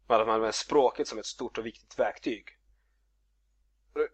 [0.07, 2.47] Man använder språket som ett stort och viktigt verktyg.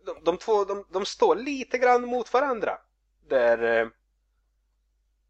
[0.05, 2.79] De, de två de, de står lite grann mot varandra.
[3.29, 3.89] Där, eh,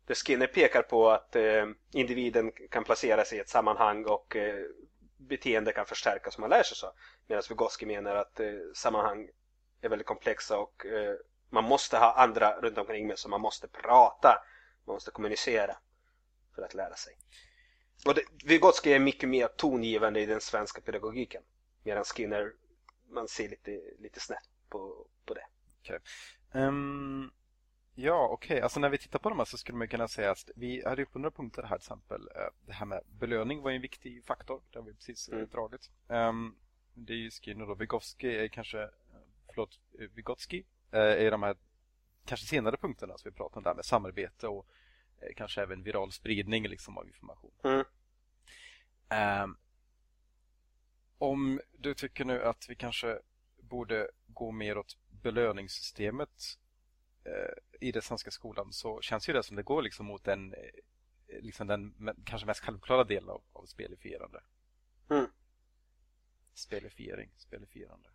[0.07, 4.65] där Skinner pekar på att eh, individen kan placeras i ett sammanhang och eh,
[5.17, 6.93] beteende kan förstärkas om man lär sig så.
[7.27, 8.41] Medan Vygotsky menar att
[8.75, 9.29] sammanhang
[9.81, 10.87] är väldigt komplexa och
[11.51, 14.45] man måste ha andra runt omkring med så man måste prata.
[14.87, 15.77] Man måste kommunicera
[16.59, 17.15] för att lära sig.
[18.07, 21.43] Och det, Vygotsky är mycket mer tongivande i den svenska pedagogiken.
[21.83, 22.53] Medan Skinner,
[23.09, 25.47] man ser lite, lite snett på, på det.
[25.81, 25.99] Okay.
[26.53, 27.31] Um, ehm,
[27.95, 28.55] ja, okej.
[28.55, 28.61] Okay.
[28.61, 31.03] Alltså när vi tittar på de här så skulle man kunna säga att vi hade
[31.03, 32.29] upp några punkter här till exempel.
[32.35, 34.63] Eh, det här med belöning var en viktig faktor.
[34.71, 35.49] Det har vi precis mm.
[35.49, 35.91] dragit.
[36.09, 36.57] Um,
[36.95, 38.91] det är ju Skinner och Vygotsky är kanske,
[39.47, 39.81] förlåt,
[40.15, 41.57] Vygotsky är de här
[42.25, 44.88] kanske senare punkterna som vi pratade om där med samarbete och Eh,
[45.37, 47.53] kanske även viral spridning liksom, av information.
[47.65, 47.85] Mm.
[49.43, 49.57] Um,
[51.19, 53.19] om du tycker nu att vi kanske
[53.57, 56.59] borde gå mer åt belöningssystemet
[57.27, 60.55] uh, i den svenska skolan så känns ju det som det går liksom mot den,
[60.55, 64.41] eh, liksom den kanske mest självklara delen av, av spelifierande.
[65.11, 65.27] Mm.
[66.55, 68.09] Spelifiering, spelifierande.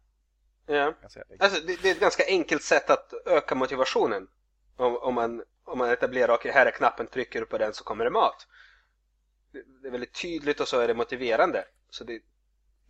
[0.65, 0.93] Ja.
[1.03, 1.19] Alltså,
[1.67, 4.27] det, det, är ett ganska enkelt sätt att öka motivationen.
[4.75, 7.73] Om, om man om man etablerar, okej okay, här är knappen, trycker du på den
[7.73, 8.47] så kommer det mat.
[9.81, 11.65] Det är väldigt tydligt och så är det motiverande.
[11.89, 12.21] Så det...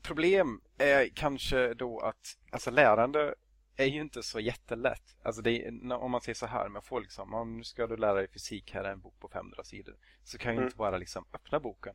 [0.01, 3.35] Problem är kanske då att alltså lärande
[3.75, 5.17] är ju inte så jättelätt.
[5.23, 8.13] Alltså är, om man säger så här, man får liksom, om nu ska du lära
[8.13, 9.95] dig fysik, här är en bok på 500 sidor.
[10.23, 10.67] Så kan ju mm.
[10.67, 11.93] inte bara liksom öppna boken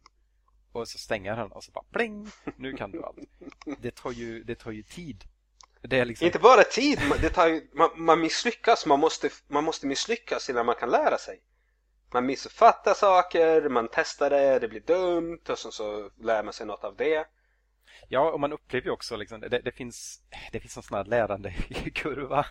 [0.73, 3.19] och så stänga den och så bara pling, nu kan du allt.
[3.81, 5.25] Det tar ju, det tar ju tid
[5.83, 6.27] Liksom...
[6.27, 10.67] Inte bara tid, det tar ju, man, man misslyckas, man måste, man måste misslyckas innan
[10.67, 11.41] man kan lära sig.
[12.13, 16.67] Man missuppfattar saker, man testar det, det blir dumt och så, så lär man sig
[16.67, 17.27] något av det.
[18.09, 20.23] Ja, och man upplever ju också liksom, det, det, finns,
[20.53, 21.51] det finns en sån här lärande
[21.95, 22.47] kurva.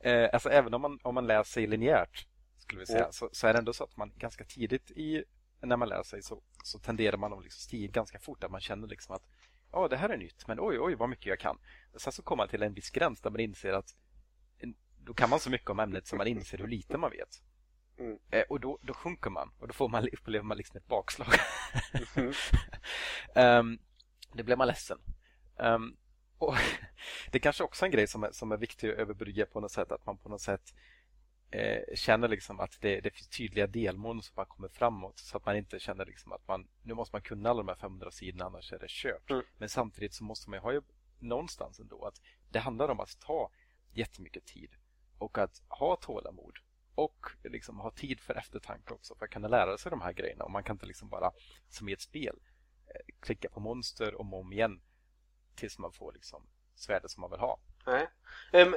[0.00, 2.26] Eh, alltså även om man, om man lär sig linjärt
[2.58, 3.12] skulle vi säga, mm.
[3.12, 5.24] så, så, är det ändå så att man ganska tidigt i,
[5.60, 8.44] när man lär sig så, så tenderar man att liksom stiga ganska fort.
[8.44, 9.22] Att man känner liksom att
[9.72, 11.58] ja, det här är nytt, men oj, oj, vad mycket jag kan.
[11.96, 13.94] Sen så kommer man till en viss gräns där man inser att
[15.04, 17.42] då kan man så mycket om ämnet så man inser hur lite man vet.
[17.98, 18.18] Mm.
[18.30, 21.28] Eh, och då, då sjunker man och då får man, upplever man liksom ett bakslag.
[22.14, 22.32] Mm.
[23.34, 23.78] um,
[24.32, 24.98] det blir man ledsen.
[25.56, 25.96] Um,
[26.38, 26.54] och
[27.30, 29.72] det är kanske också en grej som är, som är viktig att överbrygga på något
[29.72, 30.74] sätt, att man på något sätt
[31.52, 35.46] eh, känner liksom att det, det finns tydliga delmål som man kommer framåt så att
[35.46, 38.44] man inte känner liksom att man nu måste man kunna alla de här 500 sidorna
[38.44, 39.30] annars är det kört.
[39.30, 39.42] Mm.
[39.58, 40.82] Men samtidigt så måste man ju ha ju
[41.18, 43.50] någonstans ändå att det handlar om att ta
[43.92, 44.70] jättemycket tid
[45.18, 46.58] och att ha tålamod
[46.94, 50.44] och liksom ha tid för eftertanke också för att kunna lära sig de här grejerna.
[50.44, 51.32] Och man kan inte liksom bara,
[51.68, 52.36] som i ett spel,
[52.86, 54.80] eh, klicka på monster om och om igen
[55.54, 57.60] tills man får liksom svärdet som man vill ha.
[57.86, 58.08] Nej.
[58.52, 58.74] Um,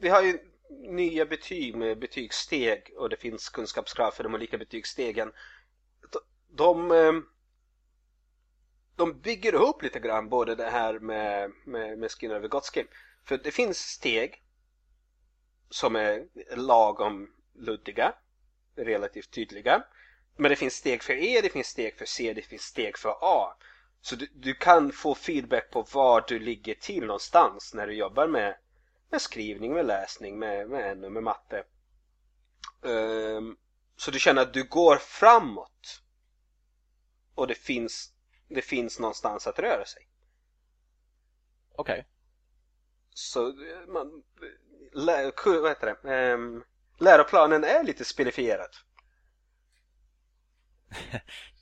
[0.00, 5.32] vi har ju nya betyg med betygssteg och det finns kunskapskrav för de olika betygsstegen.
[6.10, 6.18] De,
[6.88, 7.26] de,
[8.96, 12.84] de bygger ihop lite grann både det här med, med, med Skinner och Vygotsky.
[13.24, 14.42] För det finns steg
[15.70, 18.14] som är lagom luddiga,
[18.76, 19.84] relativt tydliga.
[20.36, 23.16] Men det finns steg för E, det finns steg för C, det finns steg för
[23.20, 23.56] A.
[24.00, 28.26] Så du, du kan få feedback på var du ligger till någonstans när du jobbar
[28.26, 28.56] med,
[29.12, 31.64] med skrivning, med läsning, med, med NO, med matte.
[32.80, 33.56] Um,
[33.96, 36.02] så du känner att du går framåt.
[37.34, 38.12] Och det finns,
[38.48, 40.08] det finns någonstans att röra sig.
[41.74, 41.92] Okej.
[41.92, 42.04] Okay.
[43.14, 44.22] Så eh, man,
[44.92, 46.32] lä, vad heter det?
[46.34, 46.64] Um,
[46.98, 48.70] läroplanen är lite spelifierad.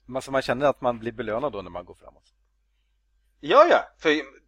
[0.23, 2.35] Så man känner att man blir belönad då när man går framåt?
[3.41, 3.95] Ja, ja.
[3.99, 4.40] För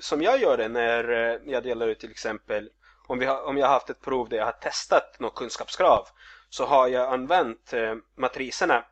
[0.00, 2.70] som jag gör det när eh, jag delar ut till exempel
[3.06, 6.08] om, vi har, om jag har haft ett prov där jag har testat något kunskapskrav
[6.48, 8.84] så har jag använt eh, matriserna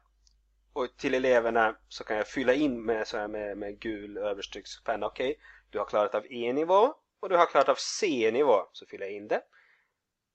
[0.72, 5.06] och till eleverna så kan jag fylla in med, så här med, med gul överstrykspenna.
[5.06, 8.68] Okej, okay, du har klarat av E-nivå och du har klarat av C-nivå.
[8.72, 9.42] Så fyller jag in det.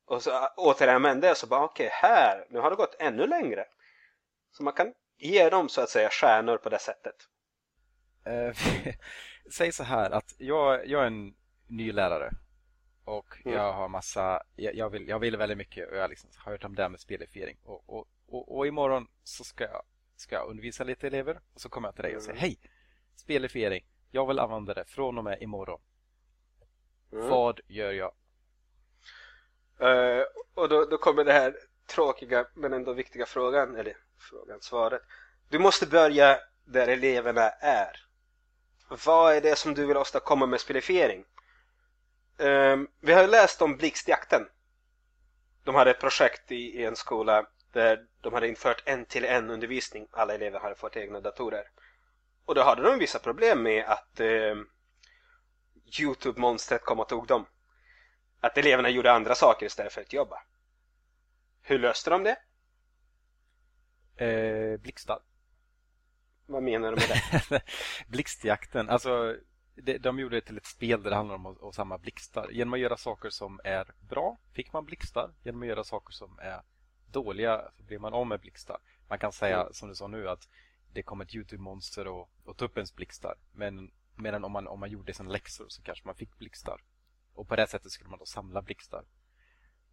[0.05, 3.27] Och så ah, återanvänder jag så bara okej, okay, här, nu har det gått ännu
[3.27, 3.65] längre.
[4.51, 7.15] Så man kan ge dem så att säga stjärnor på det sättet.
[8.25, 8.55] Eh,
[9.51, 11.35] Säg så här att jag, jag är en
[11.67, 12.31] ny lärare
[13.03, 13.57] och mm.
[13.57, 16.63] jag har massa, jag, jag, vill, jag vill väldigt mycket och jag liksom har hört
[16.63, 19.83] om det här med spelifiering och, och, och, och imorgon så ska jag,
[20.15, 22.41] ska jag undervisa lite elever och så kommer jag till dig och säger mm.
[22.41, 22.57] hej,
[23.15, 25.79] spelifiering, jag vill använda det från och med imorgon.
[27.11, 27.29] Mm.
[27.29, 28.13] Vad gör jag?
[29.81, 30.23] Uh,
[30.53, 31.55] och då, då kommer det här
[31.87, 35.01] tråkiga men ändå viktiga frågan, eller frågan, svaret.
[35.49, 38.06] Du måste börja där eleverna är.
[38.87, 41.25] Vad är det som du vill åstadkomma med spelifiering?
[42.37, 44.47] Um, ehm, vi har ju läst om blixtjakten.
[45.63, 49.49] De hade ett projekt i, i, en skola där de hade infört en till en
[49.49, 50.07] undervisning.
[50.11, 51.63] Alla elever hade fått egna datorer.
[52.45, 54.69] Och då hade de vissa problem med att um,
[55.99, 57.45] Youtube-monstret kom och tog dem.
[58.41, 60.41] Att eleverna gjorde andra saker istället för att jobba.
[61.61, 62.37] Hur löste de det?
[64.25, 65.19] Eh, blixtar.
[66.47, 67.61] Vad menar du med det?
[68.07, 69.35] Blixtjakten, alltså
[69.75, 72.49] det, de gjorde det till ett spel där det handlar om att, att samla blixtar.
[72.51, 75.31] Genom att göra saker som är bra fick man blixtar.
[75.43, 76.61] Genom att göra saker som är
[77.11, 78.77] dåliga så blir man av med blixtar.
[79.07, 79.73] Man kan säga, mm.
[79.73, 80.49] som du sa nu, att
[80.93, 83.35] det kom ett Youtube-monster och, och tog upp ens blixtar.
[83.51, 86.81] Men medan om man, om man gjorde sina läxor så kanske man fick blixtar.
[87.33, 89.03] Och på det sättet skulle man då samla blixtar.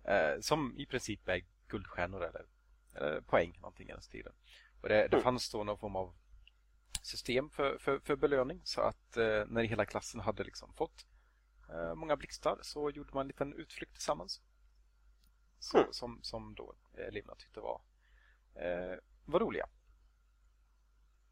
[0.04, 2.46] Eh, som i princip är guldstjärnor eller,
[2.94, 4.32] eller poäng, någonting i den stilen.
[4.80, 5.22] Och det, det mm.
[5.22, 6.14] fanns då någon form av
[7.04, 11.06] system för, för, för belöning så att eh, när hela klassen hade liksom fått
[11.70, 14.40] eh, många blixtar så gjorde man en liten utflykt tillsammans.
[15.58, 15.92] Så, mm.
[15.92, 17.80] som, som då eleverna tyckte var,
[18.54, 19.66] eh, var roliga.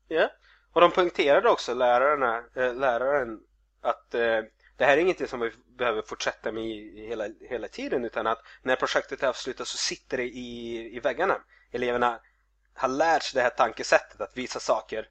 [0.08, 0.30] Ja,
[0.72, 3.40] och de poängterade också lärarna, äh, läraren
[3.80, 4.42] att äh,
[4.76, 6.64] det här är ingenting som vi behöver fortsätta med
[6.94, 11.42] hela, hela tiden utan att när projektet är avslutat så sitter det i, i väggarna.
[11.70, 12.20] Eleverna
[12.74, 15.08] har lärt sig det här tankesättet att visa saker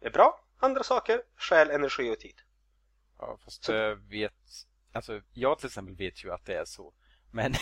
[0.00, 2.40] är bra, andra saker stjäl energi och tid.
[3.18, 3.74] Ja, fast så.
[3.74, 4.32] Eh, vet,
[4.92, 6.94] alltså, jag till exempel vet ju att det är så.
[7.32, 7.54] Men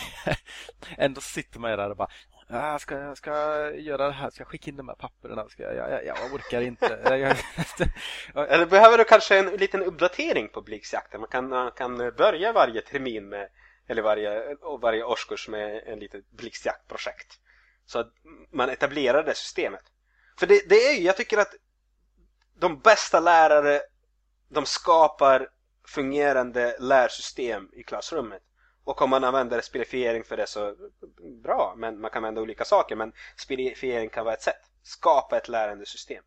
[0.97, 2.09] ändå sitter man där och bara
[2.51, 3.31] jag ska, jag ska
[3.75, 5.49] göra det här, ska jag skicka in de här papperna?
[5.49, 6.85] Ska jag, jag, jag orkar inte.
[8.35, 11.19] Eller behöver du kanske en liten uppdatering på Blixjakten?
[11.19, 13.49] Man kan, man kan börja varje termin med,
[13.87, 17.39] eller varje, varje årskurs med en litet blixtjaktprojekt.
[17.85, 18.13] Så att
[18.51, 19.83] man etablerar det systemet.
[20.39, 21.55] För det, det är ju, jag tycker att
[22.59, 23.81] de bästa lärare,
[24.49, 25.49] de skapar
[25.87, 28.41] fungerande lärsystem i klassrummet.
[28.83, 30.75] Och om man använder spelifiering för det så
[31.43, 32.95] bra, men man kan använda olika saker.
[32.95, 34.61] Men spelifiering kan vara ett sätt.
[34.83, 36.23] Skapa ett lärande system.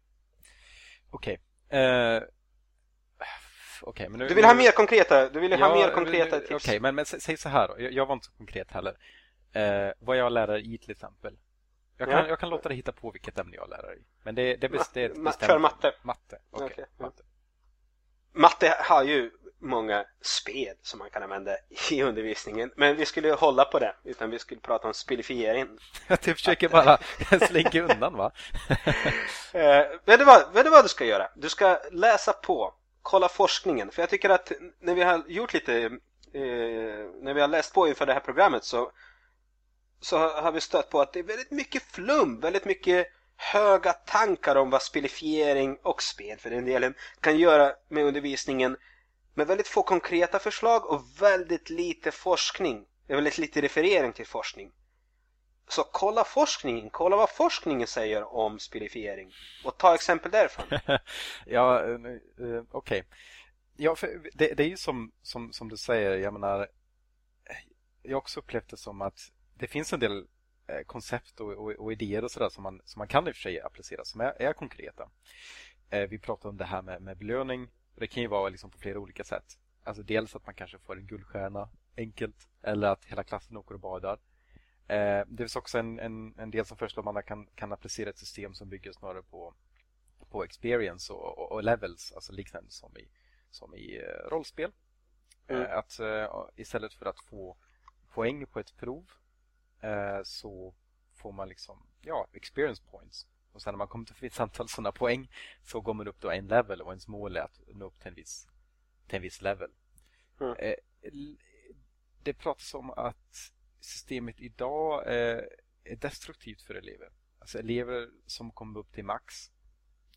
[1.10, 1.38] Okej.
[1.68, 1.80] Okay.
[1.80, 2.22] Uh, eh,
[3.82, 6.50] okay, nu, du vill ha mer konkreta, du vill ja, ha mer konkreta tips.
[6.50, 7.74] Okej, okay, men, men säg så här då.
[7.78, 8.96] Jag, jag var inte så konkret heller.
[9.56, 11.36] Uh, vad jag lärare i till exempel.
[12.02, 12.28] Jag kan, ja.
[12.28, 14.02] jag kan låta dig hitta på vilket ämne jag lär i.
[14.22, 15.94] Men det, det, best, det, Ma För matte?
[16.02, 16.64] Matte, okej.
[16.64, 16.84] Okay.
[16.84, 16.84] Okay.
[16.98, 17.22] Matte.
[18.32, 21.56] matte har ju många spel som man kan använda
[21.90, 22.72] i undervisningen.
[22.76, 25.68] Men vi skulle hålla på det, utan vi skulle prata om spelifiering.
[26.24, 26.98] du försöker bara
[27.48, 28.32] slinka undan va?
[29.52, 31.28] eh, vet, du vad, vet du vad du ska göra?
[31.36, 33.90] Du ska läsa på, kolla forskningen.
[33.90, 35.90] För jag tycker att när vi har gjort lite, eh,
[37.20, 38.92] när vi har läst på inför det här programmet så
[40.02, 44.56] så har vi stött på att det är väldigt mycket flum, väldigt mycket höga tankar
[44.56, 48.76] om vad spelifiering och spel för den delen kan göra med undervisningen
[49.34, 52.86] med väldigt få konkreta förslag och väldigt lite forskning.
[53.08, 54.72] Väldigt lite referering till forskning.
[55.68, 59.32] Så kolla forskningen, kolla vad forskningen säger om spelifiering
[59.64, 60.66] och ta exempel därifrån.
[61.46, 63.00] ja, eh, eh, okej.
[63.00, 63.02] Okay.
[63.76, 63.96] Ja,
[64.34, 66.68] det, det, är ju som, som, som du säger, jag menar
[68.02, 69.32] jag har också upplevt det som att
[69.62, 70.26] det finns en del
[70.66, 73.34] eh, koncept och, och, och idéer och sådär som man, som man kan i och
[73.34, 75.10] för sig applicera som är, är konkreta.
[75.90, 77.68] Eh, vi pratade om det här med, med belöning.
[77.94, 79.58] Det kan ju vara liksom på flera olika sätt.
[79.84, 83.80] Alltså dels att man kanske får en guldstjärna enkelt eller att hela klassen åker och
[83.80, 84.18] badar.
[84.88, 88.10] Eh, det finns också en, en, en del som föreslår att man kan, kan applicera
[88.10, 89.54] ett system som bygger snarare på,
[90.30, 93.08] på experience och, och, och levels, alltså liknande som i,
[93.50, 94.00] som i
[94.30, 94.72] rollspel.
[95.48, 95.62] Mm.
[95.62, 96.00] Eh, att
[96.56, 97.56] istället för att få
[98.14, 99.04] poäng på ett prov
[100.24, 100.74] så
[101.14, 103.26] får man liksom, ja, experience points.
[103.52, 105.30] Och sen när man kommer till ett antal sådana poäng
[105.62, 108.08] så går man upp då en level och ens mål är att nå upp till
[108.08, 108.48] en viss,
[109.06, 109.70] till en viss level.
[110.40, 110.56] Mm.
[110.56, 110.74] Uh,
[112.22, 115.48] det pratas om att systemet idag är
[115.96, 117.12] destruktivt för elever.
[117.38, 119.50] Alltså elever som kommer upp till max,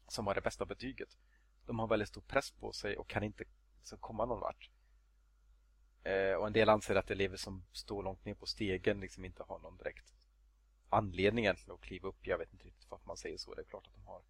[0.08, 1.18] som har det bästa betyget,
[1.66, 3.44] de har väldigt stor press på sig och kan inte
[3.80, 4.70] liksom komma någon vart.
[6.06, 9.44] Eh, och en del anser att elever som står långt ner på stegen liksom inte
[9.44, 10.14] har någon direkt
[10.90, 12.28] anledning egentligen att kliva upp.
[12.28, 13.54] Jag vet inte riktigt varför man säger så.
[13.54, 14.22] Det är klart att de har.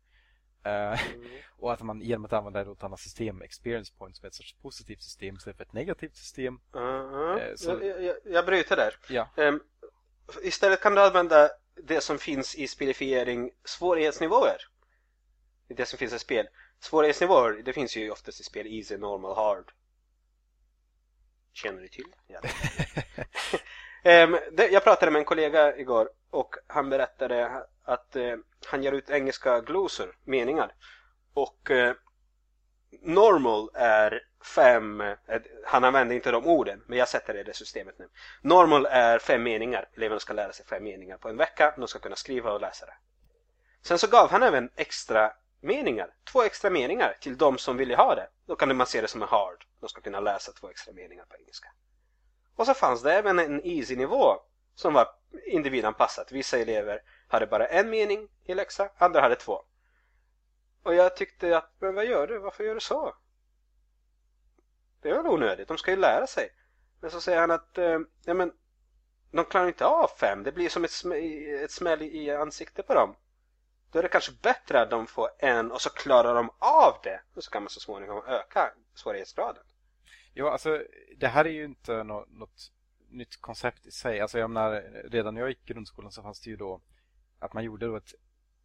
[0.65, 1.27] Eh, mm.
[1.57, 5.01] och att man genom att använda ett annat system, experience points, som ett sorts positivt
[5.01, 6.59] system istället för ett negativt system.
[6.75, 7.57] Mm.
[7.57, 7.69] Så...
[7.69, 8.95] jag, jag, jag bryter där.
[9.09, 9.29] Ja.
[9.37, 9.63] Um,
[10.43, 11.49] istället kan du använda
[11.83, 14.57] det som finns i spelifiering svårighetsnivåer.
[15.67, 16.47] Det som finns i spel.
[16.79, 19.71] Svårighetsnivåer, det finns ju oftast i spel Easy, Normal, Hard.
[21.55, 22.15] Känner du till?
[22.27, 22.39] Ja.
[24.03, 28.35] Ehm, jag pratade med en kollega igår och han berättade att eh,
[28.65, 30.73] han ger ut engelska glosor, meningar.
[31.33, 31.93] Och eh,
[33.01, 34.21] normal är
[34.55, 35.15] fem, eh,
[35.65, 38.09] han använder inte de orden, men jag sätter det i det systemet nu.
[38.41, 41.99] Normal är fem meningar, eleverna ska lära sig fem meningar på en vecka, de ska
[41.99, 42.95] kunna skriva och läsa det.
[43.81, 46.13] Sen så gav han även extra meningar.
[46.31, 48.29] Två extra meningar till de som vill ha det.
[48.45, 49.65] Då kan man se det som en hard.
[49.79, 51.67] De ska kunna läsa två extra meningar på engelska.
[52.55, 54.35] Och så fanns det även en easy-nivå
[54.75, 55.07] som var
[55.45, 56.31] individanpassat.
[56.31, 59.61] Vissa elever hade bara en mening i läxa, andra hade två.
[60.83, 62.39] Och jag tyckte att, men vad gör du?
[62.39, 63.15] Varför gör du så?
[65.01, 66.49] Det är väl onödigt, de ska ju lära sig.
[66.99, 68.51] Men så säger han att, eh, ja men,
[69.31, 70.43] de klarar inte av fem.
[70.43, 71.11] Det blir som ett, sm
[71.63, 73.15] ett smäll i ansiktet på dem.
[73.95, 77.21] Då är det kanske bättre att de får en och så klarar de av det.
[77.35, 79.63] Och så kan man så småningom öka svårighetsgraden.
[80.33, 80.83] Jo, alltså
[81.17, 82.71] det här är ju inte något, något
[83.09, 84.19] nytt koncept i sig.
[84.21, 84.71] Alltså jag menar,
[85.09, 86.81] redan när jag gick i grundskolan så fanns det ju då
[87.39, 88.13] att man gjorde då ett,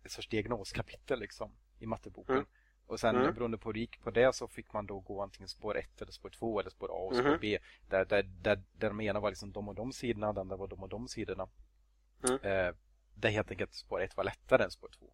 [0.05, 2.35] ett sorts diagnoskapitel liksom i matteboken.
[2.35, 2.47] Mm.
[2.87, 3.35] Och sen mm.
[3.35, 6.03] beroende på hur det gick på det så fick man då gå antingen spår 1
[6.03, 7.39] eller spår 2 eller spår A och spår mm.
[7.41, 7.59] B.
[7.89, 10.69] Där, där, där, där de ena var liksom de och de sidorna den andra var
[10.69, 11.49] de och de sidorna.
[12.29, 12.39] Mm.
[12.43, 12.75] Eh,
[13.21, 15.13] där helt enkelt spår 1 var lättare än spår 2.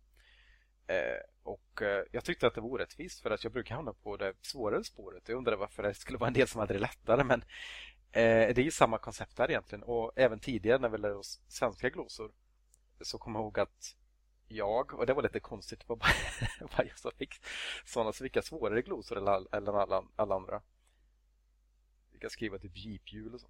[0.87, 4.17] Eh, och eh, jag tyckte att det var orättvist för att jag brukar hamna på
[4.17, 5.29] det svårare spåret.
[5.29, 7.41] Jag undrade varför det skulle vara en del som hade det lättare men
[8.13, 11.41] eh, det är ju samma koncept där egentligen och även tidigare när vi lärde oss
[11.49, 12.33] svenska glosor
[13.01, 13.97] så kommer jag ihåg att
[14.49, 17.35] jag, och det var lite konstigt, det var bara jag som fick
[17.85, 20.63] sådana så fick jag svårare glosor än alla, alla, alla, andra.
[22.13, 23.49] Jag kan skriva typ jeephjul och så.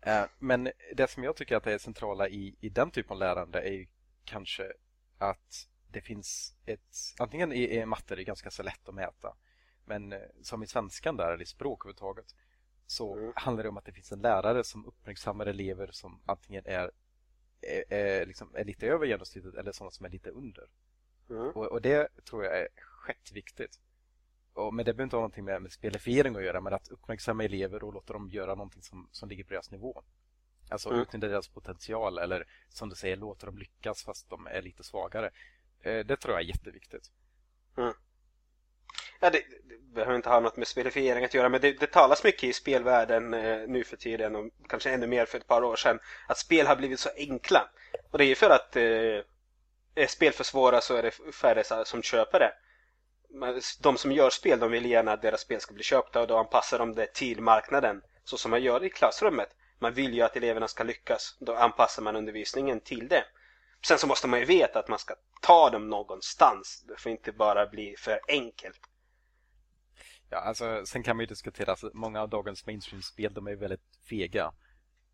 [0.00, 3.60] Eh, men det som jag tycker att är centrala i, i den typen av lärande
[3.60, 3.86] är
[4.24, 4.72] kanske
[5.18, 6.96] att det finns ett...
[7.18, 9.36] Antingen i, matte är det ganska så lätt att mäta.
[9.84, 12.34] Men eh, som i svenskan där, eller i språk överhuvudtaget,
[12.86, 13.32] så mm.
[13.36, 16.90] handlar det om att det finns en lärare som uppmärksammar elever som antingen är,
[17.60, 20.70] är, är, liksom, är lite över genomsnittet eller sådana som är lite under.
[21.30, 21.48] Mm.
[21.48, 23.80] Och, och, det tror jag är skitviktigt.
[24.58, 27.44] Och, men det behöver inte ha någonting med, med spelifiering att göra, men att uppmärksamma
[27.44, 30.02] elever och låta dem göra någonting som, som ligger på deras nivå.
[30.68, 31.00] Alltså mm.
[31.02, 35.30] utnyttja deras potential eller som du säger, låta dem lyckas fast de är lite svagare.
[35.80, 37.10] Eh, det tror jag är jätteviktigt.
[37.76, 37.92] Mm.
[39.20, 42.24] Ja, det, det, behöver inte ha något med spelifiering att göra men det, det talas
[42.24, 45.76] mycket i spelvärlden eh, nu för tiden och kanske ännu mer för ett par år
[45.76, 45.98] sedan
[46.28, 47.70] att spel har blivit så enkla.
[48.10, 52.02] Och det är ju för att eh, spel för svåra så är det färre som
[52.02, 52.52] köper det.
[53.80, 56.38] De som gör spel de vill gärna att deras spel ska bli köpta och då
[56.38, 59.48] anpassar de det till marknaden så som man gör i klassrummet.
[59.78, 61.36] Man vill ju att eleverna ska lyckas.
[61.40, 63.24] Då anpassar man undervisningen till det.
[63.86, 66.84] Sen så måste man ju veta att man ska ta dem någonstans.
[66.88, 68.80] Det får inte bara bli för enkelt.
[70.30, 73.98] Ja, alltså sen kan man ju diskutera, alltså, många av dagens mainstream-spel de är väldigt
[74.08, 74.52] fega.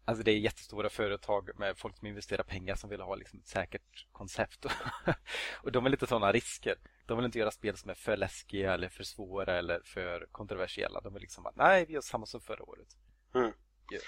[0.04, 3.46] Alltså det är jättestora företag med folk som investerar pengar som vill ha liksom ett
[3.46, 4.66] säkert koncept.
[5.62, 6.74] och de är lite sådana risker.
[7.06, 11.00] De vill inte göra spel som är för läskiga eller för svåra eller för kontroversiella.
[11.00, 12.88] De vill liksom bara, nej vi gör samma som förra året.
[13.34, 13.52] Mm.
[13.92, 14.04] Yeah.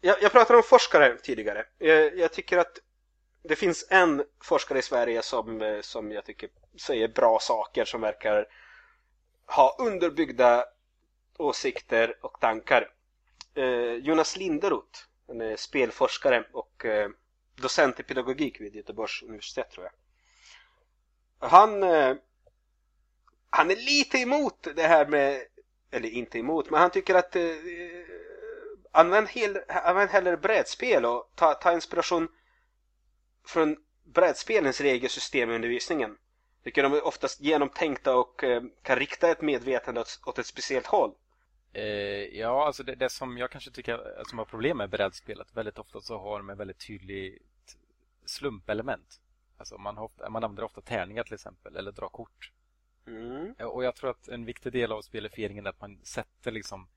[0.00, 1.66] Jag, jag pratade om forskare tidigare.
[1.78, 2.78] Jag, jag, tycker att
[3.42, 6.48] det finns en forskare i Sverige som, som jag tycker
[6.80, 8.46] säger bra saker som verkar
[9.46, 10.64] ha underbyggda
[11.38, 12.90] åsikter och tankar.
[13.54, 17.08] Eh, Jonas Linderoth, han är spelforskare och eh,
[17.54, 21.48] docent i pedagogik vid Göteborgs universitet tror jag.
[21.48, 22.16] Han, eh,
[23.50, 25.42] han är lite emot det här med,
[25.90, 27.42] eller inte emot, men han tycker att eh,
[28.92, 32.28] använd, hel, använd hellre brädspel och ta, ta inspiration
[33.46, 36.16] från brädspelens regelsystem i undervisningen.
[36.64, 40.86] Tycker de är oftast genomtänkta och eh, kan rikta ett medvetande åt, åt ett speciellt
[40.86, 41.14] håll.
[41.74, 45.78] Eh, ja, alltså det, det, som jag kanske tycker som har problem med brädspelet väldigt
[45.78, 47.76] ofta så har de en väldigt tydligt
[48.24, 49.20] slumpelement.
[49.56, 52.52] Alltså man, ofta, man använder ofta tärningar till exempel eller drar kort.
[53.06, 53.52] Mm.
[53.52, 56.88] Och jag tror att en viktig del av spelifieringen är att man sätter liksom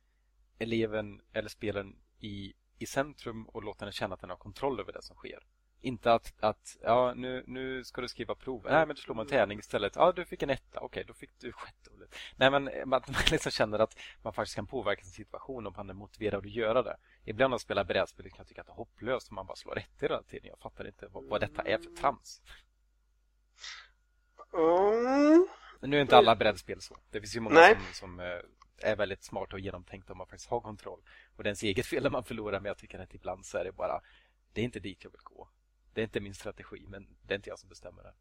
[0.60, 4.94] eleven eller spelaren i, i centrum och låter den känna att den har kontroll över
[4.94, 5.44] det som sker.
[5.82, 8.66] Inte att, att ja, nu, nu ska du skriva prov.
[8.70, 9.96] Nej, men du slår man tärning istället.
[9.96, 10.80] Ja, du fick en etta.
[10.80, 11.92] Okej, då fick du sjätte.
[12.36, 15.90] Nej, men att man liksom känner att man faktiskt kan påverka sin situation och man
[15.90, 16.98] är motiverad att göra det.
[17.24, 19.56] Ibland när jag spelar brädspel kan jag tycka att det är hopplöst om man bara
[19.56, 20.48] slår rätt hela tiden.
[20.48, 22.42] Jag fattar inte vad, vad detta är för trams.
[24.54, 25.48] Mm.
[25.82, 26.98] Nu är inte alla brädspel så.
[27.12, 27.76] Det finns ju många Nej.
[27.76, 31.00] som, som eh, är väldigt smarta och genomtänkta om man faktiskt har kontroll.
[31.36, 33.58] Och det är ens eget fel när man förlorar, men jag tycker att ibland så
[33.58, 34.02] är det bara
[34.54, 35.50] det är inte dit jag vill gå.
[35.98, 38.14] Det är inte min strategi, men det är inte jag som bestämmer det.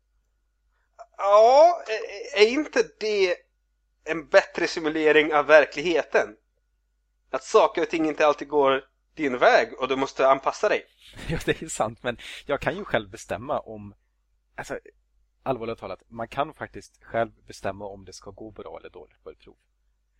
[1.16, 1.82] Ja,
[2.36, 3.36] är inte det
[4.04, 6.36] en bättre simulering av verkligheten?
[7.30, 10.86] Att saker och ting inte alltid går din väg och du måste anpassa dig.
[11.28, 13.94] Ja, det är sant, men jag kan ju själv bestämma om...
[14.54, 14.78] Alltså,
[15.42, 19.30] allvarligt talat, man kan faktiskt själv bestämma om det ska gå bra eller dåligt på
[19.30, 19.56] ett prov.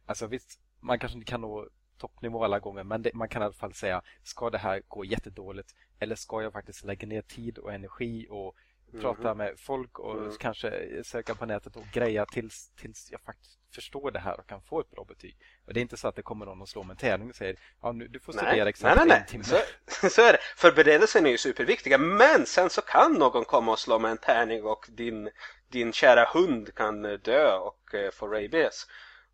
[0.06, 3.44] Alltså visst, man kanske inte kan nå toppnivå alla gånger men det, man kan i
[3.44, 7.58] alla fall säga ska det här gå jättedåligt eller ska jag faktiskt lägga ner tid
[7.58, 8.56] och energi och
[8.92, 9.02] mm.
[9.02, 10.32] prata med folk och mm.
[10.40, 14.62] kanske söka på nätet och greja tills, tills jag faktiskt förstår det här och kan
[14.62, 15.36] få ett bra betyg.
[15.66, 17.36] Och det är inte så att det kommer någon och slår med en tärning och
[17.36, 19.44] säger ja, nu, du får studera nej, exakt nej, nej, en timme.
[19.44, 20.38] Så, så är det.
[20.56, 24.64] Förberedelsen är ju superviktiga men sen så kan någon komma och slå med en tärning
[24.64, 25.30] och din,
[25.68, 28.86] din kära hund kan dö och uh, få rabies.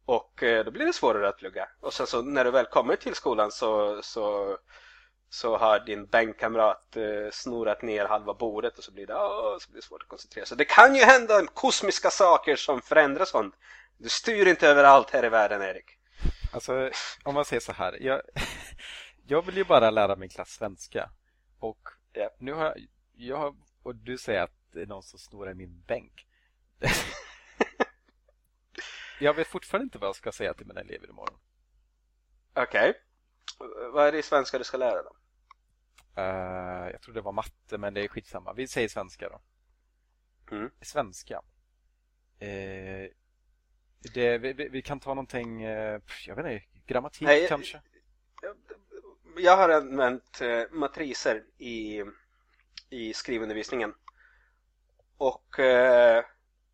[0.05, 1.69] Och eh, då blir det svårare att plugga.
[1.81, 4.57] Och sen så när du väl kommer till skolan så, så,
[5.29, 9.71] så har din bänkkamrat eh, snorat ner halva bordet och så blir det, åh, så
[9.71, 10.57] blir det svårt att koncentrera sig.
[10.57, 13.55] Det kan ju hända kosmiska saker som förändrar sånt.
[13.99, 15.91] Du styr inte över allt här i världen, Erik.
[16.53, 16.91] Alltså,
[17.23, 17.99] om man säger så här.
[18.01, 18.21] Jag,
[19.27, 21.11] jag vill ju bara lära min klass svenska.
[21.59, 21.89] Och
[22.39, 22.77] nu har jag,
[23.17, 26.27] jag, och du säger att det är någon som snor i min bänk.
[29.23, 31.39] Jag vet fortfarande inte vad jag ska säga till mina elever imorgon.
[32.55, 32.91] Okej.
[32.91, 33.91] Okay.
[33.93, 35.17] Vad är det i svenska du ska lära dem?
[36.19, 38.53] Uh, jag tror det var matte, men det är skitsamma.
[38.53, 39.41] Vi säger svenska då.
[40.57, 40.71] Mm.
[40.81, 41.43] Svenska.
[42.43, 43.09] Uh,
[44.15, 47.83] det, vi, vi, kan ta någonting, uh, jag vet inte, grammatik Nej, kanske?
[48.43, 48.57] Jag,
[49.37, 52.05] jag har använt matriser i,
[52.91, 53.95] i skrivundervisningen.
[55.17, 55.59] Och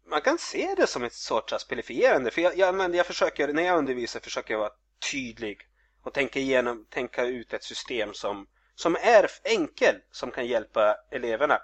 [0.09, 2.31] man kan se det som ett sorts aspelifierande.
[2.31, 4.73] För jag, jag, men jag försöker, när jag undervisar försöker jag vara
[5.13, 5.69] tydlig
[6.03, 11.63] och tänka igenom, tänka ut ett system som, som är enkel, som kan hjälpa eleverna.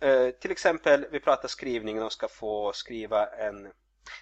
[0.00, 3.72] Eh, till exempel, vi pratar skrivning, de ska få skriva en...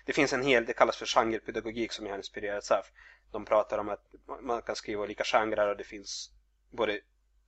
[0.05, 2.85] Det finns en hel, det kallas för genrepedagogik som jag har inspirerats av.
[3.33, 4.05] De pratar om att
[4.41, 6.31] man kan skriva olika genrer och det finns
[6.71, 7.01] både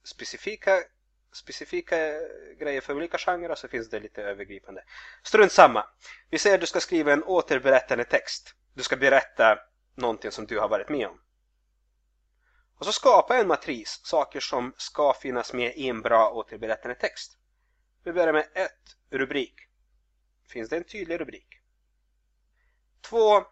[0.04, 0.82] specifika
[1.38, 2.20] specifika eh,
[2.58, 4.84] grejer för olika genrer och så finns det lite övergripande.
[5.22, 5.86] Strunt samma.
[6.30, 8.54] Vi säger att du ska skriva en återberättande text.
[8.74, 9.58] Du ska berätta
[9.94, 11.20] någonting som du har varit med om.
[12.78, 17.38] Och så skapa en matris, saker som ska finnas med i en bra återberättande text.
[18.04, 19.54] Vi börjar med ett Rubrik.
[20.48, 21.48] Finns det en tydlig rubrik?
[23.00, 23.44] Två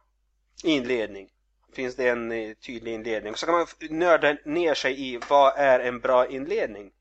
[0.65, 1.31] Inledning.
[1.73, 3.35] Finns det en eh, tydlig inledning?
[3.35, 6.93] Så kan man nörda ner sig i vad är en bra inledning?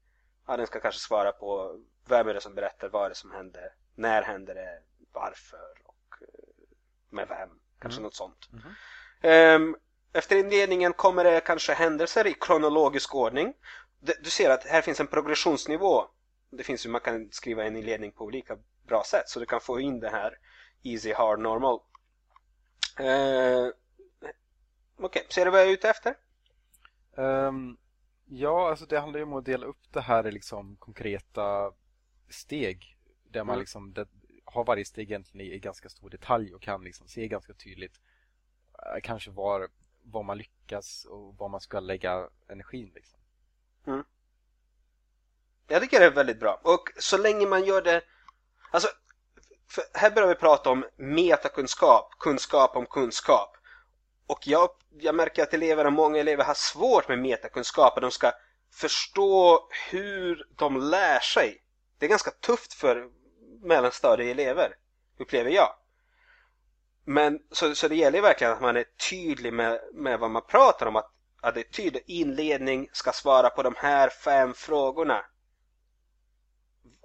[0.47, 3.31] Ja, den ska kanske svara på vem är det som berättar vad är det som
[3.31, 4.79] hände, när hände det,
[5.13, 6.27] varför och eh,
[7.09, 7.49] med vem.
[7.79, 8.03] Kanske mm.
[8.03, 8.49] något sånt.
[9.23, 9.61] Mm.
[9.61, 9.75] Um,
[10.13, 13.53] efter inledningen kommer det kanske händelser i kronologisk ordning.
[13.99, 16.07] Du ser att här finns en progressionsnivå.
[16.49, 19.61] Det finns ju, man kan skriva en inledning på olika bra sätt så du kan
[19.61, 20.37] få in det här
[20.83, 21.79] easy, hard, normal.
[22.99, 23.71] Uh,
[24.97, 25.23] Okej, okay.
[25.29, 26.15] ser du vad jag är ute efter?
[27.15, 27.77] Um,
[28.25, 31.71] Ja, alltså det handlar ju om att dela upp det här i liksom konkreta
[32.29, 32.97] steg.
[33.23, 33.59] Där man Mm.
[33.59, 34.07] liksom det,
[34.45, 37.99] har varje steg egentligen i, i ganska stor detalj och kan liksom se ganska tydligt
[38.73, 39.69] eh, kanske var,
[40.03, 42.91] var man lyckas och var man ska lägga energin.
[42.95, 43.19] Liksom.
[45.67, 46.61] Jag tycker det är väldigt bra.
[46.63, 48.01] Och så länge man gör det...
[48.71, 48.87] Alltså,
[49.93, 53.54] här börjar vi prata om metakunskap, kunskap om kunskap.
[54.27, 54.69] Och jag,
[54.99, 58.31] jag märker att eleverna, många elever har svårt med metakunskaper de ska
[58.71, 61.61] förstå hur de lär sig.
[61.99, 63.09] Det är ganska tufft för
[63.61, 64.75] mellanstadieelever,
[65.19, 65.75] upplever jag.
[67.03, 70.85] Men så, så det gäller verkligen att man är tydlig med, med vad man pratar
[70.85, 70.95] om.
[70.95, 71.11] Att,
[71.41, 72.03] att det är tydligt.
[72.07, 75.25] Inledning ska svara på de här fem frågorna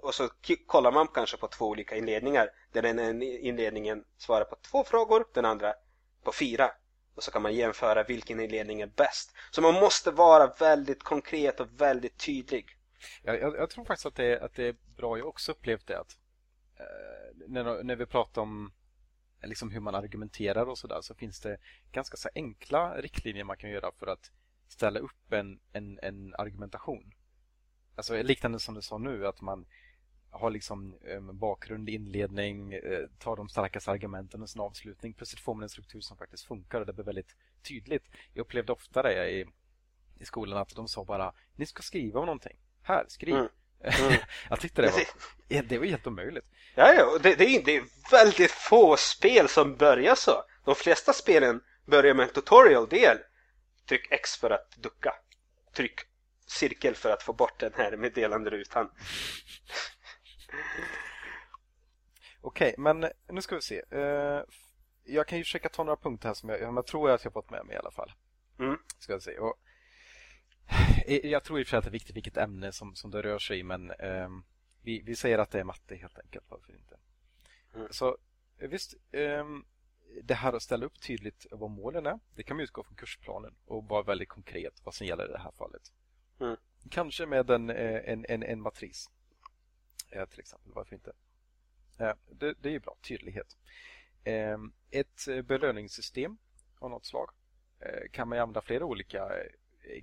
[0.01, 0.29] och så
[0.67, 2.49] kollar man kanske på två olika inledningar.
[2.71, 5.73] Där den ena inledningen svarar på två frågor, den andra
[6.23, 6.71] på fyra.
[7.15, 9.35] Och så kan man jämföra vilken inledning är bäst.
[9.51, 12.77] Så man måste vara väldigt konkret och väldigt tydlig.
[13.23, 15.17] Jag, jag, jag tror faktiskt att det, är- att det är bra.
[15.17, 16.17] Jag har också upplevt det att
[16.79, 18.71] eh, när, när vi pratar om
[19.41, 21.57] eh, liksom hur man argumenterar och sådär så finns det
[21.91, 24.31] ganska så enkla riktlinjer man kan göra för att
[24.67, 27.13] ställa upp en, en, en argumentation.
[27.95, 29.65] Alltså liknande som du sa nu att man
[30.31, 35.13] har liksom eh, bakgrund, inledning, eh, tar de starkaste argumenten och sen avslutning.
[35.13, 38.03] Plötsligt får man en struktur som faktiskt funkar och det blir väldigt tydligt.
[38.33, 39.45] Jag upplevde ofta det i,
[40.19, 42.57] i skolan att de sa bara ni ska skriva om någonting.
[42.83, 43.35] Här, skriv.
[43.35, 43.47] Mm.
[43.83, 44.13] Mm.
[44.49, 45.03] jag tyckte det var,
[45.47, 46.45] ja, det var helt omöjligt.
[46.75, 50.43] Ja, ja, det, det, är, det är väldigt få spel som börjar så.
[50.65, 53.17] De flesta spelen börjar med en tutorial-del.
[53.87, 55.13] Tryck X för att ducka.
[55.73, 56.01] Tryck
[56.47, 58.89] cirkel för att få bort den här meddelanderutan.
[62.41, 63.81] Okej, men nu ska vi se.
[63.91, 64.43] Eh,
[65.03, 67.41] jag kan ju försöka ta några punkter här som jag, jag tror att jag har
[67.41, 68.11] fått med mig i alla fall.
[68.59, 68.77] Mm.
[68.99, 69.37] Ska vi se.
[69.37, 69.59] Och,
[71.05, 73.11] eh, jag tror i och för sig att det är viktigt vilket ämne som, som
[73.11, 74.43] det rör sig i, men ehm,
[74.81, 76.45] vi, vi säger att det är matte helt enkelt.
[76.49, 76.97] Varför inte?
[77.75, 77.87] Mm.
[77.91, 78.17] Så
[78.57, 79.65] eh, visst, ehm,
[80.23, 83.55] det här att ställa upp tydligt vad målen är, det kan man utgå från kursplanen
[83.65, 85.81] och vara väldigt konkret vad som gäller i det här fallet.
[86.39, 86.57] Mm.
[86.89, 89.09] Kanske med en, en, en, en matris.
[90.11, 91.13] Eh, till exempel, varför inte?
[91.97, 93.57] Eh, Det, det är ju bra, tydlighet.
[94.23, 94.57] Eh,
[94.91, 96.37] Ett eh, belöningssystem
[96.79, 97.29] av något slag
[98.11, 99.31] kan man använda flera olika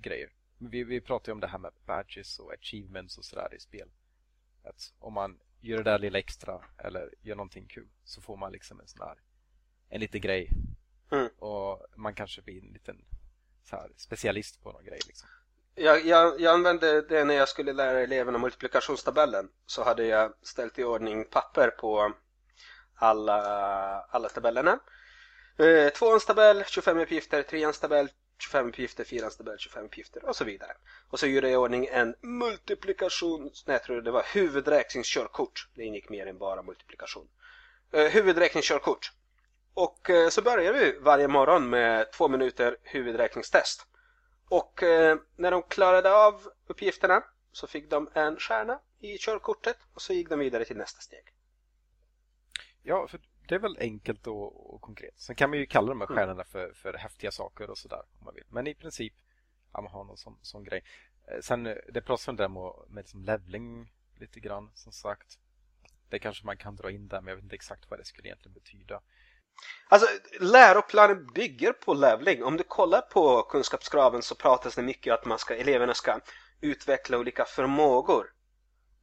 [0.01, 0.29] grejer.
[0.57, 3.89] Vi, vi pratar ju om det här med badges och achievements och sådär i spel.
[4.63, 8.51] Att om man gör det där lilla extra eller gör någonting kul så får man
[8.51, 9.17] liksom en sån här
[9.89, 10.49] en liten grej.
[11.11, 11.27] Mm.
[11.37, 13.05] Och man kanske blir en liten
[13.63, 14.99] så här, specialist på någon grej.
[15.07, 15.29] Liksom.
[15.81, 19.49] Jag, jag, jag använde det när jag skulle lära eleverna multiplikationstabellen.
[19.65, 22.13] Så hade jag ställt i ordning papper på
[22.95, 23.41] alla,
[24.09, 24.79] alla tabellerna.
[25.57, 28.09] Eh, tvåans tabell, 25 uppgifter, treans tabell,
[28.39, 30.71] 25 uppgifter, fyrans tabell, 25 uppgifter och så vidare.
[31.09, 35.67] Och så gjorde jag i ordning en multiplikation, nej jag tror det var huvudräkningskörkort.
[35.75, 37.27] Det ingick mer än bara multiplikation.
[37.93, 39.11] Eh, huvudräkningskörkort.
[39.73, 43.85] Och eh, så började vi varje morgon med två minuter huvudräkningstest.
[44.49, 50.01] Och eh, när de klarade av uppgifterna så fick de en stjärna i körkortet och
[50.01, 51.23] så gick de vidare till nästa steg.
[52.83, 55.13] Ja, för det är väl enkelt och, och konkret.
[55.19, 56.17] Sen kan man ju kalla de här Mm.
[56.17, 58.43] stjärnorna för, för häftiga saker och sådär om man vill.
[58.49, 59.13] Men i princip
[59.73, 60.83] ja, man har någon sån, sån grej.
[61.27, 65.39] Eh, Sen eh, det pratas där med, med liksom leveling lite grann som sagt.
[66.09, 68.27] Det kanske man kan dra in där men jag vet inte exakt vad det skulle
[68.27, 69.01] egentligen betyda.
[69.87, 70.07] Alltså
[70.39, 72.43] läroplanen bygger på leveling.
[72.43, 76.19] Om du kollar på kunskapskraven så pratas det mycket om att man ska, eleverna ska
[76.61, 78.27] utveckla olika förmågor.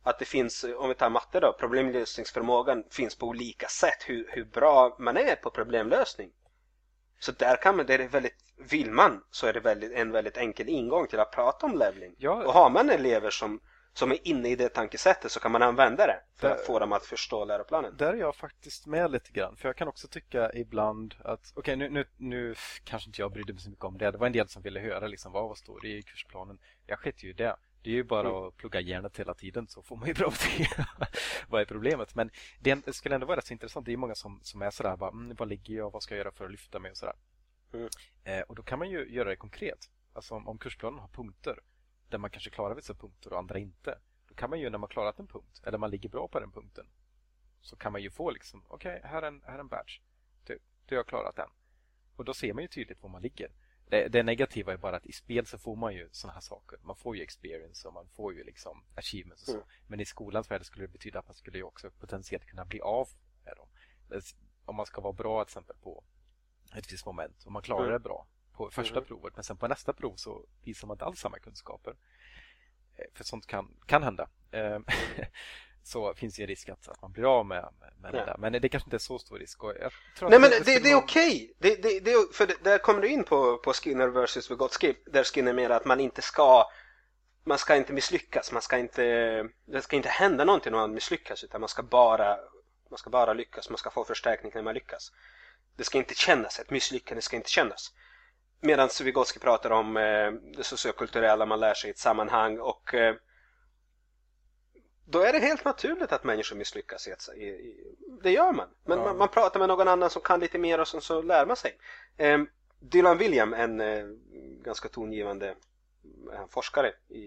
[0.03, 4.03] Att det finns, om vi tar matte då, problemlösningsförmågan finns på olika sätt.
[4.07, 6.31] Hur, hur bra man är på problemlösning.
[7.19, 8.37] Så där kan man, det är väldigt,
[8.71, 12.15] vill man så är det väldigt, en väldigt enkel ingång till att prata om leveling.
[12.19, 12.45] Ja.
[12.45, 13.61] Och har man elever som,
[13.99, 16.79] som är inne i det tankesättet så kan man använda det för Där- att få
[16.79, 17.97] dem att förstå läroplanen.
[17.97, 19.57] Där är jag faktiskt med lite grann.
[19.57, 22.55] För jag kan också tycka ibland att, okej nu, nu, nu
[22.85, 24.11] kanske inte jag brydde mig så mycket om det.
[24.11, 26.59] Det var en del som ville höra liksom, vad, vad står det i kursplanen?
[26.87, 27.57] Jag skiter ju i det.
[27.83, 28.43] Det är ju bara Mm.
[28.43, 30.69] att plugga hjärnet hela tiden så får man ju bra betyg.
[31.49, 32.15] vad är problemet?
[32.15, 33.87] Men det, det skulle ändå vara rätt så intressant.
[33.87, 35.91] Det är många som, som är sådär, bara, mm, vad ligger jag?
[35.93, 36.91] Vad ska jag göra för att lyfta mig?
[36.91, 37.15] Och, sådär.
[37.73, 37.89] Mm.
[38.25, 39.79] Eh, och då kan man ju göra det konkret.
[40.13, 41.59] Alltså om, om kursplanen har punkter
[42.09, 43.99] där man kanske klarar vissa punkter och andra inte.
[44.29, 46.53] Då kan man ju när man klarat en punkt, eller man ligger bra på den
[46.53, 46.87] punkten,
[47.61, 50.01] så kan man ju få liksom, okej, här, är en, här är en badge.
[50.45, 51.49] Du, du har klarat den.
[52.17, 53.51] Och då ser man ju tydligt var man ligger.
[53.89, 56.79] Det, det negativa är bara att i spel så får man ju såna här saker.
[56.83, 59.57] Man får ju experience och man får ju liksom achievements och så.
[59.57, 59.69] Mm.
[59.87, 62.81] Men i skolans värld skulle det betyda att man skulle ju också potentiellt kunna bli
[62.81, 63.09] av
[63.45, 63.69] med dem.
[64.65, 66.05] Om man ska vara bra till exempel på
[66.75, 67.47] ett visst moment.
[67.47, 67.93] Om man klarar Mm.
[67.93, 68.27] det bra
[68.57, 69.05] på första mm.
[69.05, 71.95] provet men sen på nästa prov så visar man inte alls samma kunskaper.
[72.97, 74.29] Eh, för sånt kan, kan hända.
[74.51, 74.85] Ehm,
[75.83, 77.69] så finns det en risk att, att man blir av med,
[78.01, 78.19] med ja.
[78.19, 78.37] det där.
[78.39, 79.63] Men det kanske inte är så stor risk.
[79.63, 81.55] Nej men det, det, det är okej.
[81.59, 81.77] Okay.
[81.77, 85.77] Det, det, för där kommer du in på, på Skinner vs Vygotsky där Skinner menar
[85.77, 86.67] att man inte ska
[87.47, 89.03] man ska inte misslyckas, man ska inte,
[89.65, 92.39] det ska inte hända någonting när man misslyckas utan man ska bara,
[92.91, 95.13] man ska bara lyckas, man ska få förstärkning när man lyckas.
[95.77, 97.93] Det ska inte kännas, ett misslyckande ska inte kännas.
[98.67, 103.15] Medan Vygotsky pratar om eh, det sociokulturella man lär sig i ett sammanhang och eh,
[105.05, 107.09] då är det helt naturligt att människor misslyckas.
[107.09, 108.69] I, i, det gör man.
[108.85, 109.05] Men ja.
[109.05, 111.57] man, man, pratar med någon annan som kan lite mer och så, så lär man
[111.57, 111.79] sig.
[112.17, 112.39] Eh,
[112.81, 114.05] Dylan William, en eh,
[114.63, 115.49] ganska tongivande
[116.33, 117.23] eh, forskare i,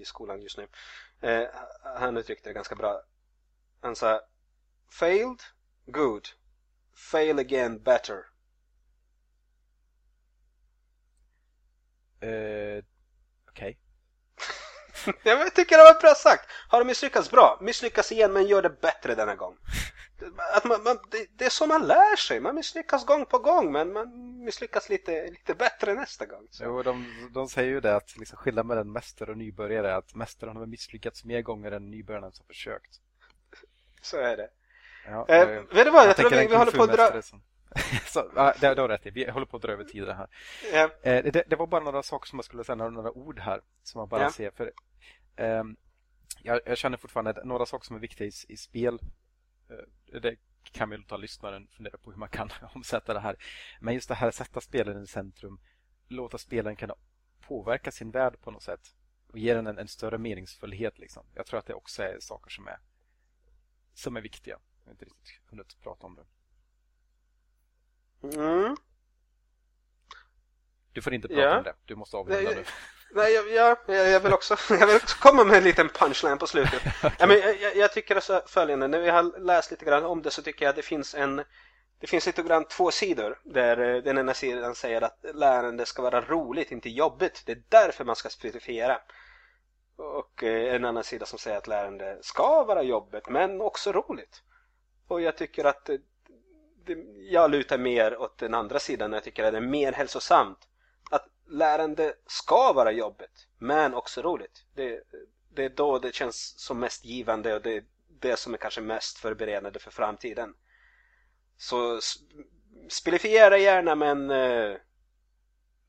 [0.00, 0.68] i skolan just nu.
[1.20, 1.48] Eh,
[1.82, 3.02] han uttryckte det ganska bra.
[3.80, 4.20] Han sa
[4.98, 5.42] Failed,
[5.86, 6.28] good.
[7.10, 8.31] Fail again, better.
[13.48, 13.78] Okej.
[15.06, 15.32] Okay.
[15.32, 16.50] jag tycker det var bra sagt.
[16.68, 19.56] Har du misslyckats bra, misslyckas igen men gör det bättre denna gång.
[20.54, 22.40] Att man, man, det, det, är så man lär sig.
[22.40, 26.46] Man misslyckas gång på gång men man misslyckas lite, lite bättre nästa gång.
[26.50, 26.64] Så.
[26.64, 30.14] Jo, de, de säger ju det att liksom skillnaden mellan mästare och nybörjare är att
[30.14, 33.00] mästaren har misslyckats mer gånger än nybörjaren som försökt.
[34.02, 34.50] Så är det.
[35.06, 37.22] Ja, eh, vet du vad, jag, jag tror vi, vi håller på att dra...
[37.22, 37.42] Som...
[38.06, 40.28] så, ja, det, det har rätt Vi håller på att dra över tiden här.
[40.72, 40.90] Ja.
[41.02, 43.98] Eh, det, det, var bara några saker som jag skulle säga, några, ord här som
[43.98, 44.30] man bara ja.
[44.30, 44.50] ser.
[44.50, 44.72] För,
[45.36, 45.64] eh,
[46.42, 48.98] jag, jag, känner fortfarande några saker som är viktiga i, i spel.
[49.70, 50.36] Eh, det
[50.72, 53.36] kan vi låta lyssnaren fundera på hur man kan omsätta det här.
[53.80, 55.60] Men just det här att sätta spelaren i centrum,
[56.08, 56.94] låta spelaren kunna
[57.40, 58.94] påverka sin värld på något sätt
[59.32, 60.98] och ge den en, en större meningsfullhet.
[60.98, 61.26] Liksom.
[61.34, 62.78] Jag tror att det också är saker som är,
[63.94, 64.58] som är viktiga.
[64.82, 66.24] Jag har inte riktigt hunnit prata om det.
[68.22, 68.76] Mm.
[70.92, 71.58] Du får inte prata ja.
[71.58, 71.74] om det.
[71.84, 72.64] Du måste avrunda nu.
[73.14, 76.46] Nej, jag, jag, jag, vill också, jag vill också komma med en liten punchline på
[76.46, 76.82] slutet.
[77.18, 80.30] ja, men jag, jag tycker alltså följande, när vi har läst lite grann om det
[80.30, 81.44] så tycker jag att det finns en
[82.02, 86.02] det finns lite grann två sidor där eh, den ena sidan säger att lärande ska
[86.02, 87.42] vara roligt, inte jobbigt.
[87.46, 89.00] Det är därför man ska specifiera.
[89.96, 94.42] Och eh, en annan sida som säger att lärande ska vara jobbigt men också roligt.
[95.08, 95.90] Och jag tycker att
[96.84, 96.98] det,
[97.30, 99.12] jag lutar mer åt den andra sidan.
[99.12, 100.68] Jag tycker att det är mer hälsosamt.
[101.10, 104.64] Att lärande ska vara jobbigt, men också roligt.
[104.74, 105.02] Det,
[105.54, 107.84] det är då det känns som mest givande och det är
[108.20, 110.54] det som är kanske mest förberedande för framtiden.
[111.56, 112.00] Så
[112.88, 114.76] spelifiera gärna men eh,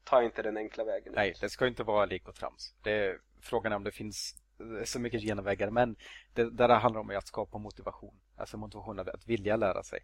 [0.04, 1.14] ta inte den enkla vägen.
[1.16, 2.76] Nej, det ska inte vara lik och trams.
[2.84, 5.96] Det är frågan om det finns eh, så mycket genvägar men
[6.34, 8.20] det, det där handlar om att skapa motivation.
[8.38, 10.00] Alltså motivation att vilja lära sig.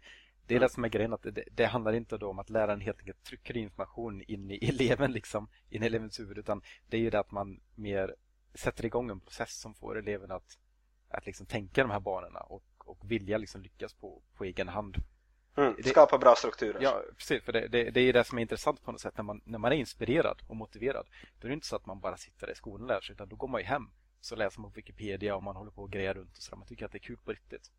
[0.50, 0.66] Det är mm.
[0.66, 1.12] det som är grejen.
[1.12, 4.54] Att det, det handlar inte då om att läraren helt enkelt trycker information in i
[4.68, 6.38] eleven, liksom, in i elevens huvud.
[6.38, 8.14] Utan det är ju det att man mer
[8.54, 10.58] sätter igång en process som får eleven att,
[11.08, 14.96] att liksom tänka de här banorna och, och vilja liksom lyckas på, på egen hand.
[15.56, 16.82] Mm, skapa bra strukturer.
[16.82, 17.42] Ja, precis.
[17.42, 19.16] För det, det, det är det som är intressant på något sätt.
[19.16, 21.06] När man, när man är inspirerad och motiverad,
[21.40, 23.28] då är det inte så att man bara sitter i skolan och lär sig, utan
[23.28, 23.90] då går man ju hem.
[24.20, 26.66] Så läser man på Wikipedia och man håller på och grejer runt och så Man
[26.66, 27.70] tycker att det är kul på riktigt.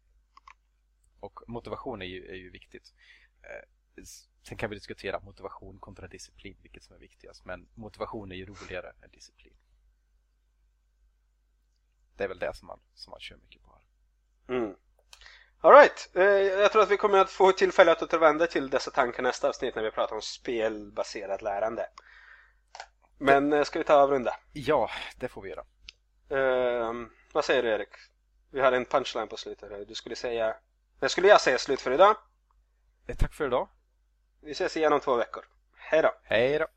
[1.21, 2.93] Och motivation är ju, är ju viktigt.
[3.41, 4.03] Eh,
[4.43, 7.45] sen kan vi diskutera motivation kontra disciplin, vilket som är viktigast.
[7.45, 9.53] Men motivation är ju roligare än disciplin.
[12.17, 14.55] Det är väl det som man, som man kör mycket på här.
[14.55, 14.75] Mm.
[15.59, 19.23] Alright, eh, jag tror att vi kommer att få tillfälle att återvända till dessa tankar
[19.23, 21.89] nästa avsnitt när vi pratar om spelbaserat lärande.
[23.17, 24.35] Men eh, ska vi ta avrunda?
[24.53, 25.65] Ja, det får vi göra.
[26.31, 26.93] Uh,
[27.33, 27.89] vad säger du Erik?
[28.51, 29.87] Vi har en punchline på slutet.
[29.87, 30.55] Du skulle säga
[31.01, 32.15] men skulle jag säga slut för idag.
[33.17, 33.67] Tack för idag.
[34.41, 35.45] Vi ses igen om två veckor.
[35.75, 36.11] Hej då.
[36.23, 36.67] Hej då.